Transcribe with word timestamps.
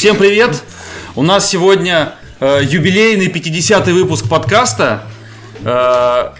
Всем 0.00 0.16
привет! 0.16 0.62
У 1.14 1.22
нас 1.22 1.50
сегодня 1.50 2.14
э, 2.40 2.60
юбилейный 2.62 3.26
50-й 3.26 3.92
выпуск 3.92 4.30
подкаста. 4.30 5.02
Э, 5.62 6.30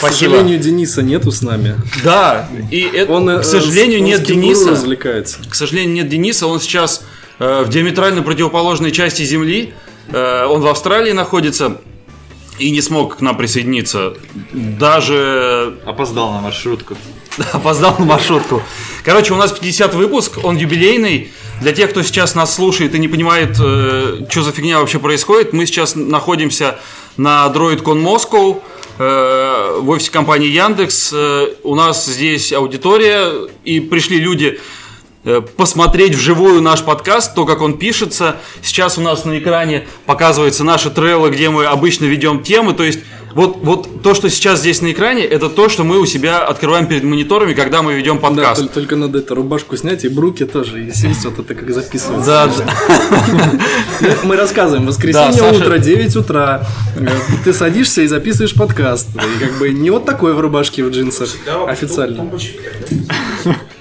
сожалению, 0.00 0.60
Дениса 0.60 1.02
нету 1.02 1.32
с 1.32 1.42
нами. 1.42 1.74
да, 2.04 2.48
и 2.70 2.82
это- 2.82 3.10
Он, 3.12 3.28
э, 3.28 3.40
к 3.40 3.44
сожалению, 3.44 3.98
он 3.98 4.04
нет 4.04 4.22
Дениса. 4.22 4.70
развлекается. 4.70 5.38
К 5.50 5.52
сожалению, 5.56 5.94
нет 5.94 6.08
Дениса. 6.08 6.46
Он 6.46 6.60
сейчас 6.60 7.02
э, 7.40 7.64
в 7.64 7.68
диаметрально 7.68 8.22
противоположной 8.22 8.92
части 8.92 9.24
Земли. 9.24 9.74
Э, 10.12 10.46
он 10.46 10.60
в 10.60 10.68
Австралии 10.68 11.10
находится 11.10 11.78
и 12.60 12.70
не 12.70 12.80
смог 12.80 13.16
к 13.16 13.20
нам 13.22 13.36
присоединиться. 13.36 14.14
Даже 14.52 15.80
Опоздал 15.84 16.32
на 16.32 16.42
маршрутку. 16.42 16.96
Опоздал 17.52 17.96
на 17.98 18.04
маршрутку. 18.04 18.62
Короче, 19.04 19.34
у 19.34 19.36
нас 19.36 19.52
50 19.52 19.94
выпуск, 19.94 20.38
он 20.42 20.56
юбилейный. 20.56 21.30
Для 21.60 21.72
тех, 21.72 21.90
кто 21.90 22.02
сейчас 22.02 22.34
нас 22.34 22.54
слушает 22.54 22.94
и 22.94 22.98
не 22.98 23.08
понимает, 23.08 23.56
э, 23.58 24.26
что 24.28 24.42
за 24.42 24.52
фигня 24.52 24.80
вообще 24.80 24.98
происходит, 24.98 25.52
мы 25.52 25.64
сейчас 25.66 25.94
находимся 25.94 26.78
на 27.16 27.46
DroidCon 27.46 28.02
Moscow 28.02 28.62
э, 28.98 29.78
в 29.80 29.88
офисе 29.88 30.10
компании 30.10 30.48
Яндекс. 30.48 31.12
Э, 31.14 31.48
у 31.62 31.74
нас 31.74 32.04
здесь 32.04 32.52
аудитория, 32.52 33.48
и 33.64 33.80
пришли 33.80 34.18
люди 34.18 34.60
э, 35.24 35.40
посмотреть 35.40 36.14
вживую 36.14 36.60
наш 36.60 36.82
подкаст, 36.82 37.34
то, 37.34 37.46
как 37.46 37.62
он 37.62 37.78
пишется. 37.78 38.36
Сейчас 38.62 38.98
у 38.98 39.00
нас 39.00 39.24
на 39.24 39.38
экране 39.38 39.86
показывается 40.04 40.62
наши 40.62 40.90
треллы, 40.90 41.30
где 41.30 41.48
мы 41.48 41.64
обычно 41.64 42.04
ведем 42.04 42.42
темы. 42.42 42.74
То 42.74 42.82
есть 42.82 43.00
вот, 43.36 43.58
вот 43.62 44.02
то, 44.02 44.14
что 44.14 44.30
сейчас 44.30 44.60
здесь 44.60 44.80
на 44.80 44.90
экране, 44.92 45.22
это 45.24 45.50
то, 45.50 45.68
что 45.68 45.84
мы 45.84 45.98
у 45.98 46.06
себя 46.06 46.38
открываем 46.38 46.86
перед 46.86 47.04
мониторами, 47.04 47.52
когда 47.52 47.82
мы 47.82 47.94
ведем 47.94 48.16
Да, 48.16 48.22
подкаст. 48.22 48.60
только, 48.60 48.74
только 48.74 48.96
надо 48.96 49.18
эту 49.18 49.34
рубашку 49.34 49.76
снять 49.76 50.04
и 50.04 50.08
бруки 50.08 50.46
тоже, 50.46 50.86
и 50.86 50.90
сесть 50.90 51.24
вот 51.26 51.38
это 51.38 51.54
как 51.54 51.70
записывается. 51.70 52.26
Да, 52.26 52.46
да. 52.46 53.52
Мы 54.24 54.36
рассказываем, 54.36 54.86
воскресенье 54.86 55.38
Да, 55.38 55.52
утро, 55.52 55.78
9 55.78 56.16
утра, 56.16 56.66
Э, 56.96 57.08
ты 57.44 57.52
садишься 57.52 58.02
и 58.02 58.06
записываешь 58.06 58.54
подкаст. 58.54 59.08
И 59.14 59.44
как 59.44 59.58
бы 59.58 59.70
не 59.70 59.90
вот 59.90 60.06
такой 60.06 60.32
в 60.32 60.40
рубашке 60.40 60.82
в 60.82 60.90
джинсах, 60.90 61.28
официально. 61.68 62.30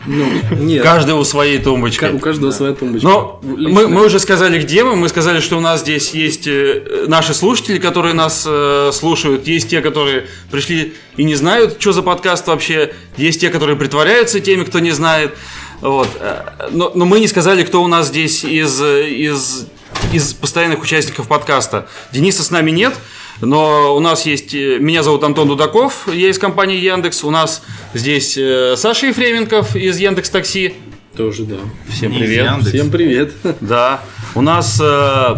Ну, 0.05 0.25
нет, 0.52 0.83
каждый 0.83 1.16
у 1.16 1.23
своей 1.23 1.59
тумбочки. 1.59 2.05
у 2.05 2.19
каждого 2.19 2.52
своя 2.52 2.73
тумбочка. 2.73 3.08
Но 3.08 3.39
мы, 3.41 3.88
мы 3.88 4.05
уже 4.05 4.19
сказали, 4.19 4.61
где 4.61 4.83
мы. 4.83 4.95
Мы 4.95 5.09
сказали, 5.09 5.39
что 5.39 5.57
у 5.57 5.61
нас 5.61 5.81
здесь 5.81 6.11
есть 6.11 6.47
э, 6.47 7.05
наши 7.07 7.33
слушатели, 7.33 7.80
которые 7.80 8.13
нас 8.13 8.45
э, 8.47 8.91
слушают. 8.94 9.47
Есть 9.47 9.69
те, 9.69 9.81
которые 9.81 10.27
пришли 10.52 10.94
и 11.17 11.23
не 11.23 11.35
знают, 11.35 11.77
что 11.80 11.91
за 11.91 12.03
подкаст 12.03 12.47
вообще. 12.47 12.94
Есть 13.17 13.41
те, 13.41 13.49
которые 13.49 13.75
притворяются 13.77 14.39
теми, 14.39 14.63
кто 14.63 14.80
не 14.80 14.91
знает. 14.91 15.35
Вот. 15.81 16.09
Э, 16.19 16.69
Но, 16.72 16.91
но 16.94 17.05
мы 17.05 17.19
не 17.19 17.27
сказали, 17.27 17.63
кто 17.63 17.83
у 17.83 17.88
нас 17.88 18.07
здесь 18.07 18.44
из, 18.44 18.81
э, 18.81 19.09
из, 19.09 19.67
из 20.13 20.33
постоянных 20.33 20.81
участников 20.83 21.27
подкаста. 21.27 21.88
Дениса 22.11 22.44
с 22.44 22.52
нами 22.52 22.72
нет. 22.72 22.94
Но 23.41 23.95
у 23.95 24.00
нас 24.00 24.25
есть... 24.25 24.53
э, 24.53 24.78
Меня 24.80 25.03
зовут 25.03 25.23
Антон 25.23 25.47
Дудаков, 25.47 26.08
я 26.14 26.30
из 26.30 26.39
компании 26.39 26.78
Яндекс. 26.80 27.23
У 27.23 27.31
нас 27.31 27.61
здесь 27.94 28.38
э, 28.38 28.75
Саша 28.78 29.08
Ефременков 29.08 29.75
из 29.75 29.97
Яндекс 30.00 30.30
Такси. 30.30 30.75
Тоже, 31.16 31.44
да. 31.44 31.58
Всем 31.89 32.11
Не 32.11 32.19
привет. 32.19 32.63
Всем 32.67 32.89
привет. 32.91 33.33
Да. 33.61 34.02
У 34.36 34.41
нас 34.41 34.80
э, 34.81 35.36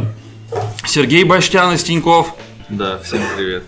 Сергей 0.86 1.23
Баштян 1.23 1.73
из 1.73 1.84
Тиньков 1.84 2.34
Да, 2.69 3.00
всем 3.03 3.22
привет. 3.35 3.63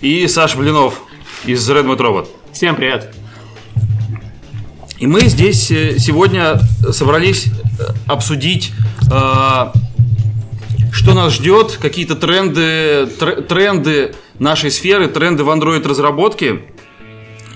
и 0.00 0.26
Саша 0.28 0.56
Блинов 0.58 1.02
из 1.44 1.68
Redmond 1.70 1.98
Robot. 1.98 2.28
Всем 2.52 2.76
привет. 2.76 3.14
И 4.98 5.06
мы 5.06 5.22
здесь 5.22 5.66
сегодня 5.66 6.58
собрались 6.92 7.46
обсудить, 8.06 8.72
э, 9.10 9.66
что 11.04 11.12
нас 11.12 11.34
ждет, 11.34 11.78
какие-то 11.82 12.14
тренды, 12.16 13.06
тр- 13.18 13.42
тренды 13.42 14.14
нашей 14.38 14.70
сферы, 14.70 15.06
тренды 15.06 15.44
в 15.44 15.50
Android 15.50 15.86
разработке. 15.86 16.62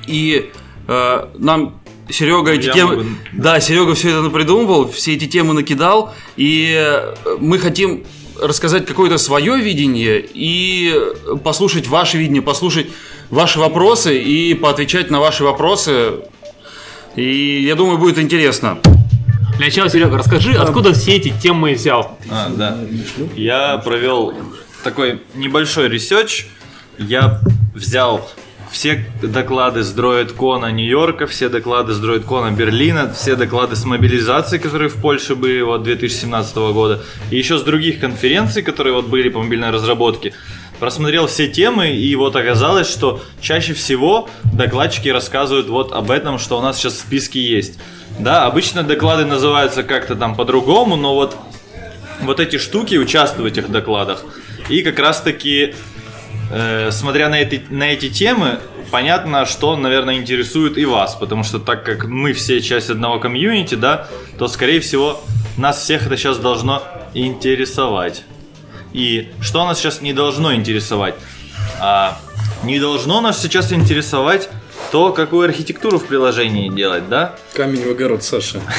И 0.06 0.50
э, 0.86 1.26
нам 1.38 1.80
Серега 2.10 2.52
эти 2.52 2.66
Я 2.66 2.72
темы... 2.74 2.96
могу- 2.96 3.08
Да, 3.32 3.58
Серега 3.58 3.94
все 3.94 4.10
это 4.10 4.20
напридумывал, 4.20 4.90
все 4.92 5.14
эти 5.14 5.26
темы 5.26 5.54
накидал. 5.54 6.12
И 6.36 6.74
э, 6.76 7.14
мы 7.40 7.58
хотим 7.58 8.04
рассказать 8.38 8.84
какое-то 8.84 9.16
свое 9.16 9.56
видение 9.56 10.22
и 10.22 10.94
послушать 11.42 11.88
ваше 11.88 12.18
видение, 12.18 12.42
послушать 12.42 12.88
ваши 13.30 13.58
вопросы 13.58 14.22
и 14.22 14.52
поотвечать 14.52 15.10
на 15.10 15.20
ваши 15.20 15.42
вопросы. 15.42 16.16
И 17.16 17.62
я 17.64 17.74
думаю, 17.76 17.96
будет 17.96 18.18
интересно. 18.18 18.78
Для 19.58 19.66
начала, 19.66 19.90
Серега, 19.90 20.16
расскажи, 20.16 20.52
откуда 20.52 20.92
все 20.92 21.16
эти 21.16 21.30
темы 21.30 21.72
взял? 21.72 22.16
А, 22.30 22.48
да. 22.48 22.78
Я 23.34 23.78
провел 23.78 24.32
такой 24.84 25.20
небольшой 25.34 25.88
research. 25.88 26.46
Я 26.96 27.40
взял 27.74 28.30
все 28.70 29.04
доклады 29.20 29.82
с 29.82 29.92
DroidCon 29.92 30.70
Нью-Йорка, 30.70 31.26
все 31.26 31.48
доклады 31.48 31.92
с 31.92 32.00
DroidCon 32.00 32.54
Берлина, 32.54 33.12
все 33.12 33.34
доклады 33.34 33.74
с 33.74 33.84
Mobilization, 33.84 34.58
которые 34.58 34.90
в 34.90 35.00
Польше 35.02 35.34
были 35.34 35.60
вот 35.60 35.82
2017 35.82 36.56
года, 36.56 37.02
и 37.32 37.36
еще 37.36 37.58
с 37.58 37.62
других 37.62 37.98
конференций, 37.98 38.62
которые 38.62 38.94
вот 38.94 39.08
были 39.08 39.28
по 39.28 39.42
мобильной 39.42 39.70
разработке. 39.70 40.34
Просмотрел 40.80 41.26
все 41.26 41.48
темы, 41.48 41.90
и 41.90 42.14
вот 42.14 42.36
оказалось, 42.36 42.88
что 42.88 43.20
чаще 43.40 43.74
всего 43.74 44.28
докладчики 44.44 45.08
рассказывают 45.08 45.68
вот 45.68 45.92
об 45.92 46.10
этом, 46.10 46.38
что 46.38 46.58
у 46.58 46.62
нас 46.62 46.76
сейчас 46.78 46.94
в 46.94 47.00
списке 47.00 47.40
есть. 47.40 47.78
Да, 48.18 48.46
обычно 48.46 48.82
доклады 48.82 49.24
называются 49.24 49.82
как-то 49.82 50.14
там 50.14 50.34
по-другому, 50.34 50.96
но 50.96 51.14
вот 51.14 51.36
вот 52.20 52.40
эти 52.40 52.58
штуки 52.58 52.96
участвуют 52.96 53.54
в 53.54 53.58
этих 53.58 53.70
докладах. 53.70 54.24
И 54.68 54.82
как 54.82 54.98
раз 54.98 55.20
таки, 55.20 55.74
э, 56.52 56.90
смотря 56.90 57.28
на 57.28 57.40
эти, 57.40 57.62
на 57.70 57.84
эти 57.84 58.08
темы, 58.08 58.58
понятно, 58.90 59.46
что, 59.46 59.76
наверное, 59.76 60.16
интересует 60.16 60.78
и 60.78 60.84
вас. 60.84 61.14
Потому 61.14 61.44
что 61.44 61.58
так 61.58 61.84
как 61.84 62.06
мы 62.06 62.32
все 62.32 62.60
часть 62.60 62.90
одного 62.90 63.18
комьюнити, 63.18 63.74
да, 63.74 64.08
то, 64.38 64.48
скорее 64.48 64.80
всего, 64.80 65.20
нас 65.56 65.80
всех 65.82 66.06
это 66.06 66.16
сейчас 66.16 66.38
должно 66.38 66.82
интересовать. 67.14 68.24
И 68.92 69.28
что 69.40 69.64
нас 69.66 69.78
сейчас 69.78 70.00
не 70.00 70.12
должно 70.12 70.54
интересовать? 70.54 71.14
А, 71.80 72.18
не 72.64 72.80
должно 72.80 73.20
нас 73.20 73.40
сейчас 73.40 73.72
интересовать 73.72 74.48
то, 74.90 75.12
какую 75.12 75.44
архитектуру 75.44 75.98
в 75.98 76.06
приложении 76.06 76.68
делать, 76.68 77.08
да? 77.08 77.34
Камень 77.54 77.86
в 77.86 77.90
огород, 77.90 78.22
Саша. 78.22 78.60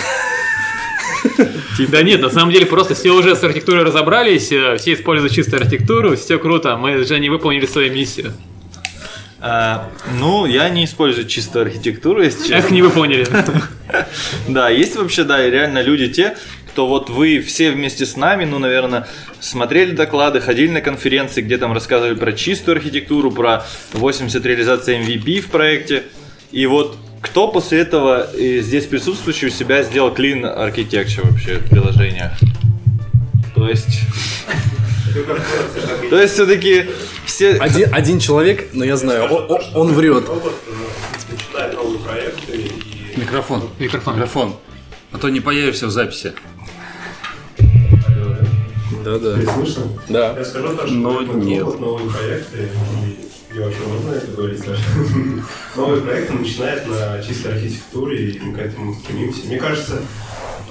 Да 1.90 2.02
нет, 2.02 2.22
на 2.22 2.30
самом 2.30 2.52
деле 2.52 2.66
просто 2.66 2.96
все 2.96 3.12
уже 3.12 3.36
с 3.36 3.44
архитектурой 3.44 3.84
разобрались, 3.84 4.52
э, 4.52 4.78
все 4.78 4.94
используют 4.94 5.34
чистую 5.34 5.62
архитектуру, 5.62 6.16
все 6.16 6.38
круто, 6.38 6.78
мы 6.78 7.04
же 7.04 7.20
не 7.20 7.30
выполнили 7.30 7.66
свою 7.66 7.92
миссию. 7.94 8.34
А, 9.42 9.90
ну, 10.20 10.46
я 10.46 10.70
не 10.70 10.84
использую 10.84 11.28
чистую 11.28 11.64
архитектуру, 11.66 12.22
если 12.22 12.40
честно. 12.40 12.56
Эх, 12.56 12.72
не 12.72 12.82
выполнили. 12.82 13.26
Да, 14.48 14.70
есть 14.70 14.96
вообще, 14.96 15.24
да, 15.24 15.44
реально 15.44 15.82
люди 15.82 16.10
те, 16.10 16.38
кто 16.80 16.88
вот 16.88 17.10
вы 17.10 17.42
все 17.42 17.72
вместе 17.72 18.06
с 18.06 18.16
нами, 18.16 18.46
ну, 18.46 18.58
наверное, 18.58 19.06
смотрели 19.42 19.92
доклады, 19.92 20.40
ходили 20.40 20.70
на 20.70 20.80
конференции, 20.80 21.42
где 21.42 21.58
там 21.58 21.74
рассказывали 21.74 22.16
про 22.16 22.32
чистую 22.32 22.78
архитектуру, 22.78 23.32
про 23.34 23.66
80 23.92 24.46
реализаций 24.46 24.98
MVP 24.98 25.42
в 25.42 25.48
проекте. 25.48 26.04
И 26.54 26.66
вот 26.68 26.96
кто 27.20 27.50
после 27.50 27.80
этого 27.80 28.30
э, 28.34 28.62
здесь 28.62 28.86
присутствующий 28.86 29.50
у 29.50 29.52
себя 29.52 29.84
сделал 29.84 30.14
clean 30.14 30.42
architecture 30.44 31.30
вообще 31.30 31.58
в 31.58 31.70
приложениях? 31.70 32.32
То 33.56 33.68
есть... 33.68 34.00
То 36.10 36.18
есть 36.18 36.34
все-таки 36.36 36.86
все... 37.26 37.58
Один, 37.58 37.94
один 37.94 38.20
человек, 38.20 38.70
но 38.72 38.86
я 38.86 38.96
знаю, 38.96 39.26
о- 39.26 39.54
о- 39.54 39.78
он 39.78 39.92
врет. 39.92 40.24
и 42.54 43.20
Микрофон. 43.20 43.70
Микрофон. 43.80 44.16
Микрофон. 44.16 44.56
А 45.12 45.18
то 45.18 45.30
не 45.30 45.40
появишься 45.40 45.88
в 45.88 45.92
записи. 45.92 46.34
Да, 49.04 49.18
да. 49.18 49.54
слышно. 49.54 49.84
Да. 50.10 50.36
Я 50.38 50.46
скажу 50.46 50.76
то, 50.76 50.86
что 50.86 50.96
мы 50.96 51.34
нет. 51.46 51.80
новые 51.80 52.10
проекты, 52.10 52.70
и, 53.06 53.56
и 53.56 53.60
вообще 53.60 53.80
можно 53.88 54.12
это 54.12 54.28
говорить, 54.28 54.60
Саша? 54.60 54.84
Новые 55.76 56.02
проекты 56.02 56.34
начинают 56.34 56.88
на 56.88 57.22
чистой 57.24 57.54
архитектуре, 57.54 58.32
и 58.32 58.40
мы 58.40 58.54
к 58.54 58.60
этому 58.60 58.94
стремимся. 58.94 59.48
Мне 59.48 59.58
кажется, 59.58 60.02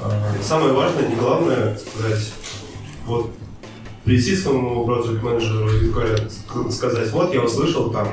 э, 0.02 0.42
самое 0.42 0.72
важное, 0.72 1.08
не 1.08 1.16
главное 1.16 1.76
сказать, 1.76 2.32
вот 3.06 3.30
прийти 4.04 4.36
своему 4.36 4.86
проект 4.86 5.22
менеджеру 5.22 5.70
и 5.70 6.70
сказать, 6.70 7.10
вот 7.10 7.34
я 7.34 7.42
услышал 7.42 7.90
там, 7.90 8.08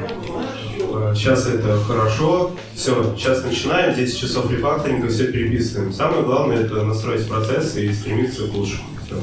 сейчас 1.15 1.47
это 1.47 1.80
хорошо, 1.88 2.51
все, 2.75 3.15
сейчас 3.18 3.44
начинаем, 3.44 3.95
10 3.95 4.19
часов 4.19 4.51
рефакторинга, 4.51 5.07
все 5.07 5.31
переписываем. 5.31 5.94
Самое 5.94 6.24
главное 6.24 6.62
это 6.62 6.83
настроить 6.83 7.27
процесс 7.27 7.75
и 7.75 7.92
стремиться 7.94 8.47
к 8.47 8.53
лучшему. 8.53 8.89
Всё. 9.06 9.15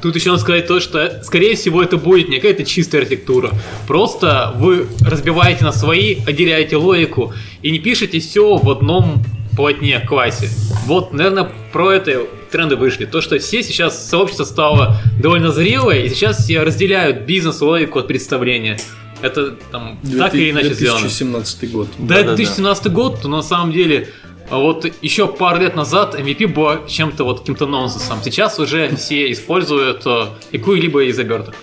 Тут 0.00 0.14
еще 0.14 0.30
надо 0.30 0.42
сказать 0.42 0.66
то, 0.66 0.80
что, 0.80 1.22
скорее 1.24 1.56
всего, 1.56 1.82
это 1.82 1.96
будет 1.96 2.28
не 2.28 2.36
какая-то 2.36 2.64
чистая 2.64 3.02
архитектура. 3.02 3.50
Просто 3.86 4.54
вы 4.56 4.86
разбиваете 5.00 5.64
на 5.64 5.72
свои, 5.72 6.18
отделяете 6.26 6.76
логику 6.76 7.32
и 7.62 7.70
не 7.70 7.78
пишете 7.78 8.20
все 8.20 8.56
в 8.56 8.70
одном 8.70 9.24
плотнее 9.56 9.98
к 9.98 10.06
классе. 10.06 10.48
Вот, 10.86 11.12
наверное, 11.12 11.50
про 11.72 11.92
это 11.92 12.26
тренды 12.52 12.76
вышли. 12.76 13.06
То, 13.06 13.20
что 13.20 13.38
все 13.38 13.62
сейчас, 13.62 14.08
сообщество 14.08 14.44
стало 14.44 14.96
довольно 15.20 15.50
зрелое, 15.50 16.02
и 16.02 16.08
сейчас 16.08 16.44
все 16.44 16.62
разделяют 16.62 17.22
бизнес-логику 17.22 17.98
от 17.98 18.06
представления. 18.06 18.78
Это 19.20 19.52
там 19.70 19.98
так 20.18 20.34
или 20.34 20.50
иначе 20.50 20.74
сделано. 20.74 21.00
2017 21.00 21.72
год. 21.72 21.88
Да, 21.98 22.16
это 22.16 22.36
2017 22.36 22.92
год, 22.92 23.20
но 23.24 23.36
на 23.36 23.42
самом 23.42 23.72
деле 23.72 24.08
а 24.50 24.56
вот 24.58 24.86
еще 25.02 25.28
пару 25.28 25.60
лет 25.60 25.76
назад 25.76 26.14
MVP 26.14 26.46
было 26.46 26.80
чем-то 26.88 27.24
вот 27.24 27.40
каким-то 27.40 27.66
нонсенсом. 27.66 28.22
Сейчас 28.22 28.58
уже 28.58 28.94
все 28.96 29.30
используют 29.30 30.06
э, 30.06 30.28
какую-либо 30.52 31.04
из 31.04 31.18
оберток. 31.18 31.54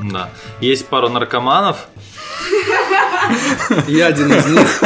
Да. 0.00 0.30
Есть 0.60 0.86
пару 0.88 1.10
наркоманов. 1.10 1.86
Я 3.88 4.08
один 4.08 4.32
из 4.32 4.46
них? 4.46 4.82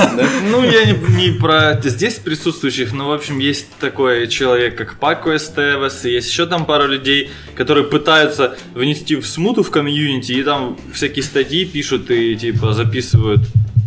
Ну, 0.51 0.63
я 0.65 0.85
не, 0.85 1.33
про 1.33 1.81
здесь 1.83 2.15
присутствующих, 2.15 2.93
но, 2.93 3.09
в 3.09 3.13
общем, 3.13 3.39
есть 3.39 3.67
такой 3.81 4.29
человек, 4.29 4.77
как 4.77 4.99
Пако 4.99 5.37
Эстевес, 5.37 6.05
и 6.05 6.11
есть 6.13 6.31
еще 6.31 6.47
там 6.47 6.65
пара 6.67 6.87
людей, 6.87 7.31
которые 7.55 7.85
пытаются 7.85 8.57
внести 8.75 9.17
в 9.17 9.27
смуту 9.27 9.63
в 9.63 9.71
комьюнити, 9.71 10.33
и 10.33 10.43
там 10.43 10.77
всякие 10.93 11.23
статьи 11.23 11.65
пишут 11.65 12.11
и, 12.11 12.37
типа, 12.37 12.73
записывают 12.73 13.41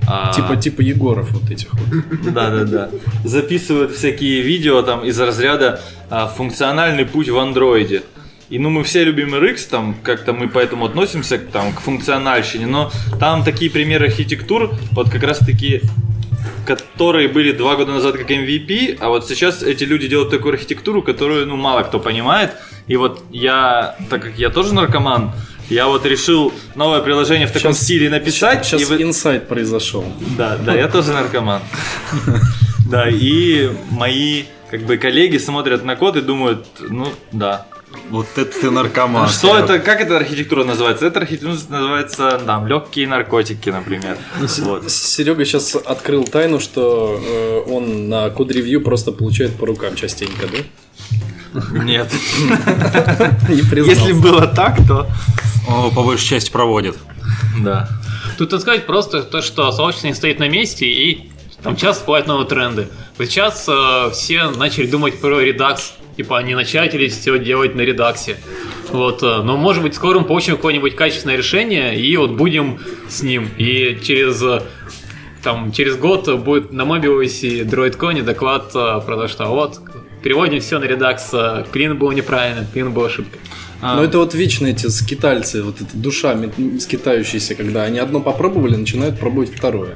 а, 0.07 0.33
Типа, 0.33 0.56
типа 0.56 0.81
Егоров 0.81 1.30
вот 1.31 1.50
этих 1.51 1.74
вот. 1.74 2.33
Да, 2.33 2.50
да, 2.50 2.65
да. 2.65 2.89
Записывают 3.24 3.92
всякие 3.92 4.42
видео 4.42 4.81
там 4.81 5.06
из 5.06 5.19
разряда 5.19 5.81
а, 6.09 6.27
функциональный 6.27 7.06
путь 7.06 7.30
в 7.30 7.38
андроиде. 7.38 8.04
И 8.51 8.59
ну 8.59 8.69
мы 8.69 8.83
все 8.83 9.03
любим 9.06 9.33
RX, 9.33 9.69
там 9.69 9.95
как-то 10.03 10.33
мы 10.33 10.48
поэтому 10.50 10.86
относимся 10.86 11.38
там, 11.39 11.74
к 11.74 11.80
функциональщине, 11.80 12.68
но 12.68 12.92
там 13.19 13.44
такие 13.44 13.71
примеры 13.71 14.07
архитектур, 14.07 14.71
вот 14.92 15.09
как 15.09 15.24
раз 15.24 15.39
таки 15.39 15.81
которые 16.65 17.27
были 17.27 17.51
два 17.51 17.75
года 17.75 17.92
назад 17.92 18.18
как 18.18 18.30
MVP, 18.30 18.98
а 19.00 19.09
вот 19.09 19.27
сейчас 19.27 19.63
эти 19.63 19.83
люди 19.83 20.07
делают 20.07 20.30
такую 20.31 20.53
архитектуру, 20.53 21.01
которую 21.01 21.48
ну 21.48 21.56
мало 21.56 21.81
кто 21.83 22.00
понимает. 22.00 22.51
И 22.88 22.98
вот 22.98 23.24
я, 23.31 23.95
так 24.09 24.21
как 24.24 24.38
я 24.38 24.50
тоже 24.50 24.74
наркоман, 24.74 25.31
я 25.69 25.88
вот 25.88 26.06
решил 26.06 26.54
новое 26.75 27.01
приложение 27.01 27.47
в 27.47 27.51
таком 27.51 27.71
Щас- 27.74 27.83
стиле 27.83 28.09
написать. 28.09 28.65
Сейчас 28.65 28.81
и 28.81 28.86
вы- 28.86 29.01
инсайт 29.01 29.47
произошел. 29.47 30.04
Да, 30.38 30.57
да, 30.57 30.75
я 30.75 30.88
тоже 30.88 31.12
наркоман. 31.13 31.62
Да, 32.89 33.07
и 33.09 33.69
мои 33.89 34.44
как 34.69 34.81
бы 34.81 34.97
коллеги 34.97 35.38
смотрят 35.38 35.86
на 35.86 35.95
код 35.95 36.18
и 36.18 36.21
думают, 36.21 36.65
ну 36.89 37.07
да. 37.31 37.65
Вот 38.10 38.28
это 38.36 38.60
ты 38.60 38.72
наркоман. 38.72 39.30
Что 39.30 39.58
это, 39.58 39.80
как 39.80 40.02
эта 40.02 40.18
архитектура 40.18 40.64
называется? 40.64 41.06
Эта 41.06 41.20
архитектура 41.20 41.52
называется, 41.52 42.42
там, 42.46 42.68
легкие 42.68 43.08
наркотики, 43.08 43.70
например. 43.70 44.18
Вот. 44.60 44.92
Серега 44.92 45.46
сейчас 45.46 45.76
открыл 45.76 46.26
тайну, 46.26 46.60
что 46.60 47.20
э, 47.24 47.72
он 47.72 48.10
на 48.10 48.30
код-ревью 48.30 48.82
просто 48.82 49.12
получает 49.12 49.56
по 49.56 49.66
рукам 49.66 49.96
частенько, 49.96 50.48
да? 50.48 50.58
Нет. 51.84 52.12
Не 53.50 53.62
признался. 53.62 54.02
Если 54.02 54.14
было 54.14 54.48
так, 54.48 54.78
то... 54.88 55.08
Он 55.68 55.92
по 55.94 56.04
большей 56.04 56.28
части 56.28 56.52
проводит. 56.52 56.98
Да. 57.60 57.88
Тут 58.38 58.52
надо 58.52 58.62
сказать 58.62 58.86
просто 58.86 59.24
то, 59.24 59.42
что 59.42 59.72
сообщество 59.72 60.08
не 60.08 60.14
стоит 60.14 60.40
на 60.40 60.50
месте 60.50 60.86
и 60.86 61.32
там 61.64 61.76
часто 61.76 62.00
всплывают 62.00 62.28
новые 62.28 62.48
тренды. 62.48 62.88
Вот 63.18 63.28
Сейчас 63.28 63.66
э, 63.68 64.10
все 64.12 64.50
начали 64.50 64.88
думать 64.88 65.20
про 65.22 65.40
редакс, 65.40 65.94
типа 66.21 66.38
они 66.38 66.53
начали 66.53 67.07
все 67.07 67.39
делать 67.39 67.75
на 67.75 67.81
редаксе. 67.81 68.38
Вот, 68.89 69.23
э, 69.23 69.41
но 69.44 69.57
может 69.57 69.81
быть 69.81 69.95
скоро 69.95 70.19
мы 70.19 70.25
получим 70.25 70.56
какое-нибудь 70.56 70.95
качественное 70.95 71.35
решение 71.35 72.00
и 72.00 72.15
вот 72.18 72.31
будем 72.31 72.79
с 73.09 73.23
ним. 73.23 73.50
И 73.57 73.97
через 74.03 74.41
э, 74.44 74.62
там 75.44 75.71
через 75.71 75.97
год 75.97 76.29
будет 76.39 76.71
на 76.71 76.83
Mobius 76.83 77.41
и 77.41 77.62
DroidCon 77.63 78.21
доклад 78.21 78.71
э, 78.75 79.01
про 79.06 79.18
то, 79.18 79.27
что 79.27 79.45
вот 79.45 79.79
переводим 80.21 80.59
все 80.59 80.77
на 80.77 80.83
редакс, 80.85 81.33
клин 81.71 81.97
был 81.97 82.12
неправильно, 82.12 82.68
клин 82.71 82.91
был 82.91 83.06
ошибкой. 83.06 83.39
А, 83.81 83.95
Но 83.95 84.04
это 84.04 84.19
вот 84.19 84.33
вечно 84.36 84.68
эти 84.68 84.88
скитальцы, 84.88 85.63
вот 85.63 85.81
эта 85.81 85.98
душа 85.98 86.38
скитающаяся, 86.80 87.56
когда 87.56 87.83
они 87.83 88.00
одно 88.00 88.19
попробовали, 88.19 88.75
начинают 88.75 89.19
пробовать 89.19 89.51
второе. 89.56 89.95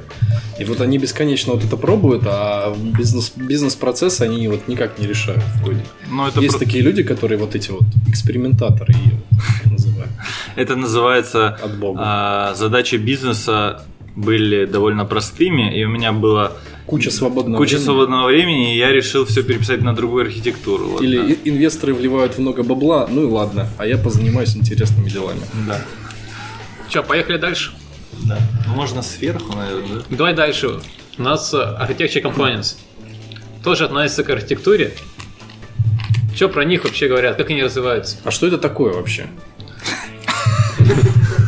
И 0.58 0.64
вот 0.64 0.80
они 0.80 0.98
бесконечно 0.98 1.52
вот 1.52 1.64
это 1.64 1.76
пробуют, 1.76 2.24
а 2.26 2.74
бизнес, 2.76 3.32
бизнес-процесс 3.36 4.20
они 4.20 4.48
вот 4.48 4.68
никак 4.68 4.98
не 4.98 5.06
решают 5.06 5.42
в 5.42 5.64
коде. 5.64 5.80
Ну, 6.10 6.26
это, 6.26 6.40
Есть 6.40 6.58
про- 6.58 6.64
такие 6.64 6.82
люди, 6.82 7.02
которые 7.02 7.38
вот 7.38 7.54
эти 7.54 7.70
вот 7.70 7.84
экспериментаторы, 8.08 8.92
их 8.92 9.70
называют. 9.70 10.10
это 10.56 10.74
называется 10.76 11.48
От 11.62 11.78
бога. 11.78 12.00
а, 12.02 12.54
задачи 12.54 12.96
бизнеса 12.96 13.82
были 14.16 14.64
довольно 14.66 15.04
простыми, 15.04 15.78
и 15.78 15.84
у 15.84 15.88
меня 15.90 16.12
было 16.12 16.52
Куча 16.86 17.10
свободного 17.10 17.58
куча 17.58 17.70
времени. 17.70 17.84
свободного 17.84 18.26
времени, 18.28 18.74
и 18.74 18.78
я 18.78 18.92
решил 18.92 19.26
все 19.26 19.42
переписать 19.42 19.82
на 19.82 19.94
другую 19.94 20.24
архитектуру. 20.26 20.84
Вот, 20.86 21.02
Или 21.02 21.36
инвесторы 21.44 21.92
вливают 21.94 22.38
много 22.38 22.62
бабла, 22.62 23.08
ну 23.10 23.22
и 23.22 23.26
ладно, 23.26 23.68
а 23.78 23.86
я 23.86 23.98
позанимаюсь 23.98 24.56
интересными 24.56 25.08
делами. 25.10 25.40
Да. 25.66 25.80
Че, 26.88 27.02
поехали 27.02 27.38
дальше? 27.38 27.72
да. 28.24 28.38
Ну, 28.68 28.74
Можно 28.74 29.02
сверху, 29.02 29.54
наверное, 29.56 29.96
да? 30.08 30.16
Давай 30.16 30.34
дальше. 30.34 30.80
У 31.18 31.22
нас 31.22 31.52
э, 31.52 31.56
Architecture 31.56 32.22
Components. 32.22 32.76
Тоже 33.64 33.84
относится 33.86 34.22
к 34.22 34.30
архитектуре. 34.30 34.92
Что 36.36 36.48
про 36.48 36.64
них 36.64 36.84
вообще 36.84 37.08
говорят? 37.08 37.36
Как 37.36 37.50
они 37.50 37.62
развиваются? 37.62 38.18
А 38.24 38.30
что 38.30 38.46
это 38.46 38.58
такое 38.58 38.92
вообще? 38.92 39.26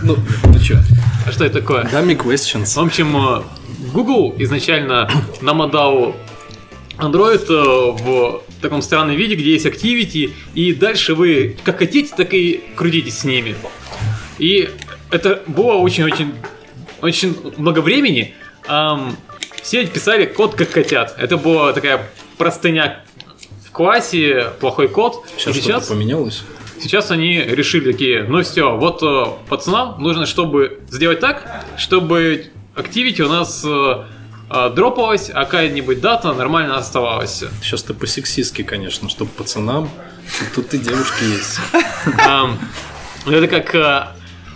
Ну, 0.02 0.16
ну 0.44 0.58
чё? 0.58 0.78
А 1.26 1.32
что 1.32 1.44
это 1.44 1.60
такое? 1.60 1.84
Dummy 1.84 2.16
questions. 2.16 2.74
В 2.74 2.78
общем, 2.84 3.14
э, 3.16 3.42
Google 3.92 4.34
изначально 4.38 5.10
нам 5.40 5.62
отдал 5.62 6.14
Android 6.98 7.44
э, 7.48 8.02
в 8.02 8.42
таком 8.60 8.82
странном 8.82 9.16
виде, 9.16 9.34
где 9.34 9.52
есть 9.52 9.66
Activity, 9.66 10.32
и 10.54 10.72
дальше 10.74 11.14
вы 11.14 11.56
как 11.64 11.78
хотите, 11.78 12.12
так 12.16 12.34
и 12.34 12.62
крутитесь 12.74 13.18
с 13.18 13.24
ними. 13.24 13.54
И 14.38 14.70
это 15.10 15.42
было 15.46 15.74
очень-очень 15.74 16.34
очень 17.00 17.36
много 17.56 17.80
времени. 17.80 18.34
Ам, 18.66 19.16
все 19.62 19.86
писали 19.86 20.26
код 20.26 20.54
как 20.54 20.70
хотят. 20.70 21.14
Это 21.18 21.36
была 21.36 21.72
такая 21.72 22.08
простыня 22.36 23.04
в 23.66 23.70
классе, 23.70 24.48
плохой 24.60 24.88
код. 24.88 25.24
Сейчас 25.36 25.56
И 25.56 25.60
что-то 25.60 25.88
поменялось? 25.88 26.42
Сейчас 26.80 27.10
они 27.10 27.40
решили 27.40 27.92
такие, 27.92 28.22
ну 28.22 28.42
все, 28.42 28.76
вот 28.76 29.02
э, 29.02 29.24
пацанам 29.48 30.00
нужно, 30.00 30.26
чтобы 30.26 30.80
сделать 30.88 31.18
так, 31.18 31.64
чтобы 31.76 32.46
Activity 32.78 33.22
у 33.22 33.28
нас 33.28 33.62
э, 33.64 34.04
э, 34.50 34.70
дропалась, 34.74 35.30
а 35.30 35.44
какая-нибудь 35.44 36.00
дата 36.00 36.32
нормально 36.32 36.78
оставалась. 36.78 37.44
Сейчас 37.60 37.82
ты 37.82 37.92
по-сексистски, 37.92 38.62
конечно, 38.62 39.08
чтобы 39.08 39.30
пацанам. 39.32 39.90
Тут 40.54 40.72
и 40.74 40.78
девушки 40.78 41.24
есть. 41.24 41.58
Ам, 42.24 42.58
Это 43.26 43.48
как 43.48 43.74
э, 43.74 44.06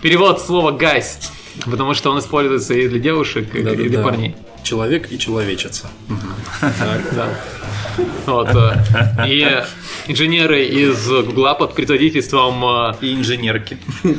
перевод 0.01 0.41
слова 0.41 0.71
guys, 0.71 1.29
потому 1.65 1.93
что 1.93 2.11
он 2.11 2.19
используется 2.19 2.73
и 2.73 2.87
для 2.87 2.99
девушек, 2.99 3.53
и 3.55 3.61
для 3.61 4.01
парней. 4.01 4.35
Человек 4.63 5.11
и 5.11 5.19
человечица. 5.19 5.87
Да. 6.61 7.27
Вот, 8.25 8.47
и 9.27 9.61
инженеры 10.07 10.63
из 10.63 11.05
Гугла 11.09 11.53
под 11.53 11.75
предводительством 11.75 12.63
И 13.01 13.13
инженерки. 13.13 13.77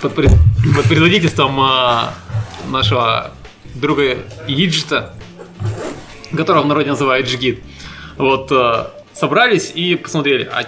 под, 0.00 0.14
пред- 0.14 0.32
под 0.76 0.84
предводительством 0.86 1.58
а, 1.60 2.14
нашего 2.68 3.32
друга 3.74 4.18
Иджита, 4.48 5.14
которого 6.36 6.62
в 6.62 6.66
народе 6.66 6.90
называют 6.90 7.26
Джигит, 7.26 7.62
вот 8.16 8.50
а, 8.52 8.92
собрались 9.12 9.72
и 9.74 9.96
посмотрели, 9.96 10.48
а 10.52 10.64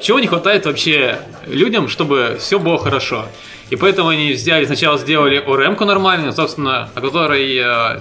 чего 0.00 0.18
не 0.20 0.26
хватает 0.26 0.66
вообще 0.66 1.18
людям, 1.46 1.88
чтобы 1.88 2.36
все 2.38 2.58
было 2.58 2.78
хорошо. 2.78 3.26
И 3.70 3.76
поэтому 3.76 4.10
они 4.10 4.32
взяли, 4.32 4.64
сначала 4.64 4.96
сделали 4.96 5.38
ОРМ-ку 5.38 5.84
нормальную, 5.84 6.32
собственно, 6.32 6.88
о 6.94 7.00
которой 7.00 7.58
а, 7.58 8.00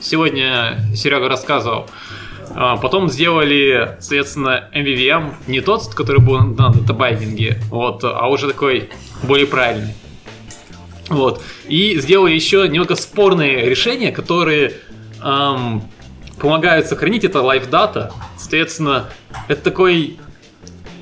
сегодня 0.00 0.78
Серега 0.94 1.28
рассказывал. 1.28 1.88
А, 2.54 2.76
Потом 2.76 3.08
сделали, 3.08 3.96
соответственно, 4.00 4.68
MVVM, 4.74 5.34
не 5.46 5.60
тот, 5.60 5.94
который 5.94 6.20
был 6.20 6.38
на 6.40 6.68
датабайдинге, 6.70 7.58
вот, 7.70 8.04
а 8.04 8.28
уже 8.28 8.48
такой 8.48 8.90
более 9.22 9.46
правильный. 9.46 9.94
Вот. 11.08 11.42
И 11.68 11.98
сделали 12.00 12.34
еще 12.34 12.66
немного 12.68 12.96
спорные 12.96 13.68
решения, 13.68 14.12
которые 14.12 14.74
ам, 15.20 15.88
помогают 16.38 16.86
сохранить 16.86 17.24
это 17.24 17.38
data. 17.70 18.12
Соответственно, 18.38 19.08
это 19.48 19.62
такой 19.62 20.18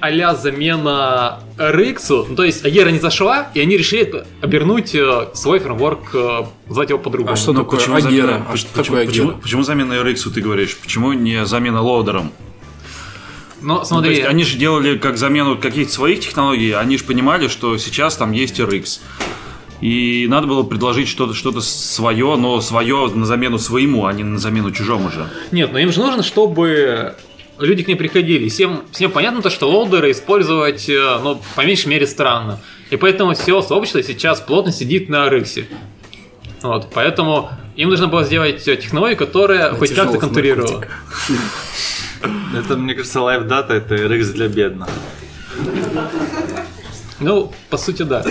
а 0.00 0.34
замена 0.34 1.40
RX. 1.56 2.26
Ну, 2.28 2.36
то 2.36 2.44
есть 2.44 2.62
Агера 2.66 2.90
не 2.90 2.98
зашла, 2.98 3.48
и 3.54 3.60
они 3.60 3.78
решили 3.78 4.24
обернуть 4.42 4.94
э, 4.94 5.28
свой 5.32 5.60
фреймворк, 5.60 6.14
э, 6.14 6.40
назвать 6.66 6.90
его 6.90 6.98
по-другому. 6.98 7.32
А 7.32 7.36
что 7.36 7.54
Ну, 7.54 7.60
такое 7.60 7.78
почему 7.80 7.96
Агера? 7.96 8.10
замена- 8.10 8.46
А 8.52 8.56
что 8.58 8.68
почему- 8.68 8.84
такое 8.84 9.06
почему, 9.06 9.28
Агера? 9.30 9.40
почему 9.40 9.62
замена 9.62 9.92
RX 9.94 10.30
ты 10.30 10.40
говоришь? 10.42 10.76
Почему 10.76 11.14
не 11.14 11.46
замена 11.46 11.80
лоудером? 11.80 12.32
Но 13.62 13.74
Ну, 13.76 13.78
то 13.80 13.84
смотри, 13.86 14.16
есть 14.16 14.26
они 14.28 14.44
же 14.44 14.58
делали 14.58 14.98
как 14.98 15.16
замену 15.16 15.56
каких-то 15.56 15.90
своих 15.94 16.20
технологий, 16.20 16.72
они 16.72 16.98
же 16.98 17.04
понимали, 17.04 17.48
что 17.48 17.78
сейчас 17.78 18.14
там 18.18 18.32
есть 18.32 18.60
RX. 18.60 19.00
И 19.84 20.26
надо 20.28 20.46
было 20.46 20.62
предложить 20.62 21.08
что-то 21.08 21.34
что 21.34 21.60
свое, 21.60 22.36
но 22.36 22.62
свое 22.62 23.06
на 23.14 23.26
замену 23.26 23.58
своему, 23.58 24.06
а 24.06 24.14
не 24.14 24.24
на 24.24 24.38
замену 24.38 24.70
чужому 24.72 25.10
же. 25.10 25.28
Нет, 25.52 25.74
но 25.74 25.78
им 25.78 25.92
же 25.92 26.00
нужно, 26.00 26.22
чтобы 26.22 27.16
люди 27.58 27.82
к 27.82 27.88
ним 27.88 27.98
приходили. 27.98 28.48
Всем, 28.48 28.84
всем 28.92 29.10
понятно 29.10 29.42
то, 29.42 29.50
что 29.50 29.68
лоудеры 29.68 30.10
использовать, 30.10 30.88
э, 30.88 31.18
ну, 31.22 31.38
по 31.54 31.66
меньшей 31.66 31.88
мере, 31.88 32.06
странно. 32.06 32.60
И 32.88 32.96
поэтому 32.96 33.34
все 33.34 33.60
сообщество 33.60 34.02
сейчас 34.02 34.40
плотно 34.40 34.72
сидит 34.72 35.10
на 35.10 35.28
рыксе. 35.28 35.68
Вот, 36.62 36.88
поэтому 36.94 37.50
им 37.76 37.90
нужно 37.90 38.06
было 38.06 38.24
сделать 38.24 38.64
технологию, 38.64 39.18
которая 39.18 39.72
на 39.72 39.76
хоть 39.76 39.94
как-то 39.94 40.16
конкурировала. 40.16 40.86
Это, 42.56 42.78
мне 42.78 42.94
кажется, 42.94 43.20
лайфдата 43.20 43.74
это 43.74 43.96
RX 43.96 44.32
для 44.32 44.48
бедных. 44.48 44.88
Ну, 47.20 47.52
по 47.68 47.76
сути, 47.76 48.02
да. 48.02 48.24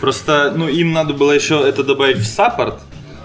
Просто, 0.00 0.52
ну, 0.56 0.68
им 0.68 0.92
надо 0.92 1.14
было 1.14 1.32
еще 1.32 1.60
это 1.66 1.82
добавить 1.82 2.18
в 2.18 2.26
саппорт, 2.26 2.80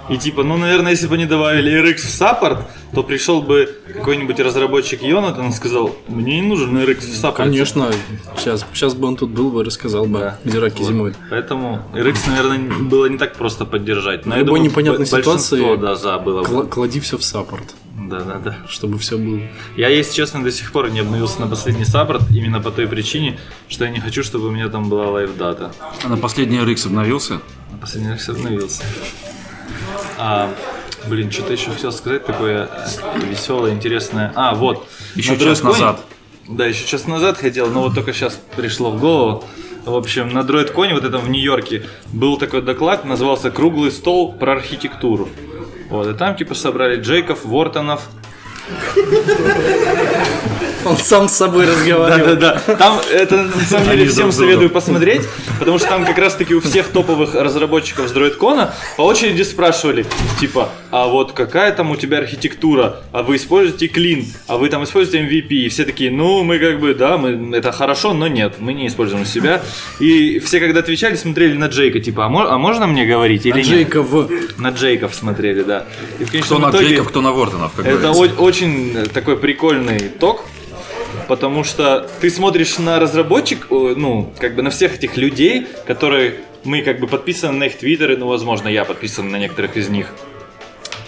и 0.10 0.18
типа, 0.18 0.44
ну, 0.44 0.58
наверное, 0.58 0.92
если 0.92 1.06
бы 1.06 1.16
они 1.16 1.26
добавили 1.28 1.72
RX 1.72 1.98
в 1.98 2.10
support, 2.10 2.62
то 2.94 3.04
пришел 3.04 3.44
бы 3.44 3.70
какой-нибудь 3.94 4.40
разработчик 4.40 5.04
Йонатан 5.04 5.50
и 5.50 5.52
сказал, 5.52 5.96
мне 6.08 6.42
не 6.42 6.48
нужен 6.48 6.76
RX 6.76 6.98
в 7.02 7.16
support. 7.16 7.48
Конечно, 7.50 7.92
сейчас, 8.36 8.66
сейчас 8.74 8.96
бы 8.96 9.08
он 9.08 9.18
тут 9.18 9.30
был 9.30 9.52
бы, 9.52 9.64
рассказал 9.64 10.06
бы, 10.06 10.20
да. 10.20 10.40
где 10.44 10.58
раки 10.58 10.80
вот. 10.80 10.88
зимуют. 10.88 11.16
Поэтому 11.30 11.84
RX, 11.94 12.18
наверное, 12.28 12.58
было 12.58 13.06
не 13.06 13.20
так 13.20 13.36
просто 13.36 13.66
поддержать. 13.66 14.26
Но 14.26 14.34
в 14.34 14.38
любой 14.40 14.60
думаю, 14.60 14.72
непонятной 14.72 15.06
ситуации 15.06 15.76
да, 15.78 15.94
за 15.96 16.18
было 16.18 16.44
кл- 16.44 16.68
клади 16.68 17.00
все 17.00 17.18
в 17.20 17.24
support. 17.24 17.76
Да, 18.10 18.22
да, 18.22 18.40
да. 18.40 18.58
Чтобы 18.68 18.98
все 18.98 19.18
было. 19.18 19.40
Я, 19.78 19.90
если 19.90 20.16
честно, 20.16 20.44
до 20.44 20.52
сих 20.52 20.72
пор 20.72 20.90
не 20.90 21.00
обновился 21.00 21.40
на 21.42 21.48
последний 21.48 21.86
support, 21.86 22.24
именно 22.32 22.60
по 22.60 22.72
той 22.72 22.88
причине, 22.88 23.40
что 23.68 23.86
я 23.86 23.92
не 23.92 24.00
хочу, 24.00 24.24
чтобы 24.24 24.48
у 24.48 24.52
меня 24.52 24.68
там 24.70 24.90
была 24.90 25.10
LiveData. 25.10 25.72
А 26.04 26.08
на 26.08 26.18
последний 26.18 26.58
RX 26.58 26.88
обновился? 26.88 27.40
На 27.72 27.78
последний 27.78 28.12
RX 28.12 28.32
обновился. 28.32 28.84
А, 30.18 30.52
блин, 31.08 31.32
что-то 31.32 31.54
еще 31.54 31.70
хотел 31.70 31.92
сказать 31.92 32.26
такое 32.26 32.68
веселое, 33.30 33.74
интересное. 33.74 34.34
А, 34.36 34.56
вот. 34.56 34.88
Еще 35.14 35.38
час 35.38 35.62
назад. 35.62 36.04
Да, 36.48 36.66
еще 36.66 36.88
час 36.88 37.06
назад 37.06 37.38
хотел, 37.38 37.70
но 37.70 37.82
вот 37.84 37.94
только 37.94 38.12
сейчас 38.12 38.42
пришло 38.56 38.90
в 38.90 39.00
голову. 39.00 39.44
В 39.86 39.96
общем, 39.96 40.30
на 40.30 40.40
DroidCon, 40.40 40.94
вот 40.96 41.04
этом 41.04 41.22
в 41.22 41.30
Нью-Йорке, 41.30 41.86
был 42.12 42.38
такой 42.38 42.64
доклад, 42.64 43.06
назывался 43.06 43.52
«Круглый 43.52 43.92
стол 43.92 44.34
про 44.34 44.54
архитектуру». 44.54 45.30
Вот, 45.90 46.08
и 46.08 46.14
там 46.14 46.36
типа 46.36 46.54
собрали 46.54 47.02
Джейков, 47.02 47.46
Вортонов, 47.46 48.10
он 50.86 50.98
сам 50.98 51.28
с 51.28 51.34
собой 51.34 51.66
разговаривал. 51.66 52.36
Да, 52.36 52.36
да, 52.36 52.62
да. 52.68 52.76
Там 52.76 53.00
это 53.12 53.44
на 53.44 53.66
самом 53.66 53.90
деле 53.90 54.08
всем 54.08 54.32
советую 54.32 54.70
посмотреть, 54.70 55.22
потому 55.60 55.78
что 55.80 55.88
там 55.90 56.06
как 56.06 56.18
раз 56.18 56.36
таки 56.36 56.54
у 56.56 56.62
всех 56.62 56.88
топовых 56.88 57.36
разработчиков 57.36 58.08
с 58.10 58.14
DroidCon 58.14 58.70
по 58.98 59.02
очереди 59.04 59.42
спрашивали, 59.44 60.06
типа, 60.40 60.70
а 60.92 61.08
вот 61.08 61.34
какая 61.34 61.72
там 61.72 61.92
у 61.92 61.96
тебя 61.96 62.18
архитектура, 62.20 62.98
а 63.12 63.24
вы 63.24 63.36
используете 63.36 63.88
Clean, 63.88 64.26
а 64.48 64.58
вы 64.58 64.70
там 64.70 64.84
используете 64.84 65.26
MVP, 65.28 65.48
и 65.50 65.70
все 65.70 65.84
такие, 65.86 66.12
ну, 66.12 66.44
мы 66.44 66.60
как 66.60 66.80
бы, 66.80 66.94
да, 66.94 67.18
мы, 67.18 67.56
это 67.56 67.72
хорошо, 67.72 68.14
но 68.14 68.28
нет, 68.28 68.56
мы 68.60 68.74
не 68.74 68.88
используем 68.88 69.26
себя. 69.26 69.62
И 70.00 70.40
все, 70.40 70.60
когда 70.60 70.80
отвечали, 70.80 71.16
смотрели 71.16 71.54
на 71.54 71.66
Джейка, 71.66 72.00
типа, 72.00 72.26
а, 72.26 72.30
мо- 72.30 72.50
а 72.50 72.58
можно 72.58 72.88
мне 72.88 73.06
говорить 73.06 73.46
или 73.46 73.54
на 73.54 73.58
нет? 73.58 73.68
Джейков. 73.68 74.10
На 74.58 74.70
Джейков 74.70 75.14
смотрели, 75.14 75.64
да. 75.64 75.86
И 76.20 76.24
в 76.24 76.46
кто 76.46 76.58
на 76.60 76.70
Джейков, 76.70 77.10
кто 77.10 77.22
на 77.22 77.32
Вортонов, 77.32 77.74
как 77.76 77.86
Это 77.86 78.12
о- 78.12 78.42
очень 78.42 79.06
такой 79.14 79.38
прикольный 79.38 80.00
ток, 80.00 80.46
потому 81.30 81.64
что 81.64 82.10
ты 82.22 82.32
смотришь 82.32 82.80
на 82.80 83.00
разработчик, 83.00 83.68
ну, 83.70 84.34
как 84.40 84.56
бы 84.56 84.64
на 84.64 84.72
всех 84.72 84.96
этих 84.96 85.16
людей, 85.16 85.68
которые 85.86 86.34
мы 86.64 86.82
как 86.82 87.00
бы 87.00 87.08
подписаны 87.08 87.54
на 87.54 87.64
их 87.66 87.78
твиттеры, 87.78 88.18
ну, 88.18 88.28
возможно, 88.28 88.68
я 88.68 88.84
подписан 88.84 89.30
на 89.30 89.38
некоторых 89.38 89.78
из 89.78 89.90
них. 89.90 90.08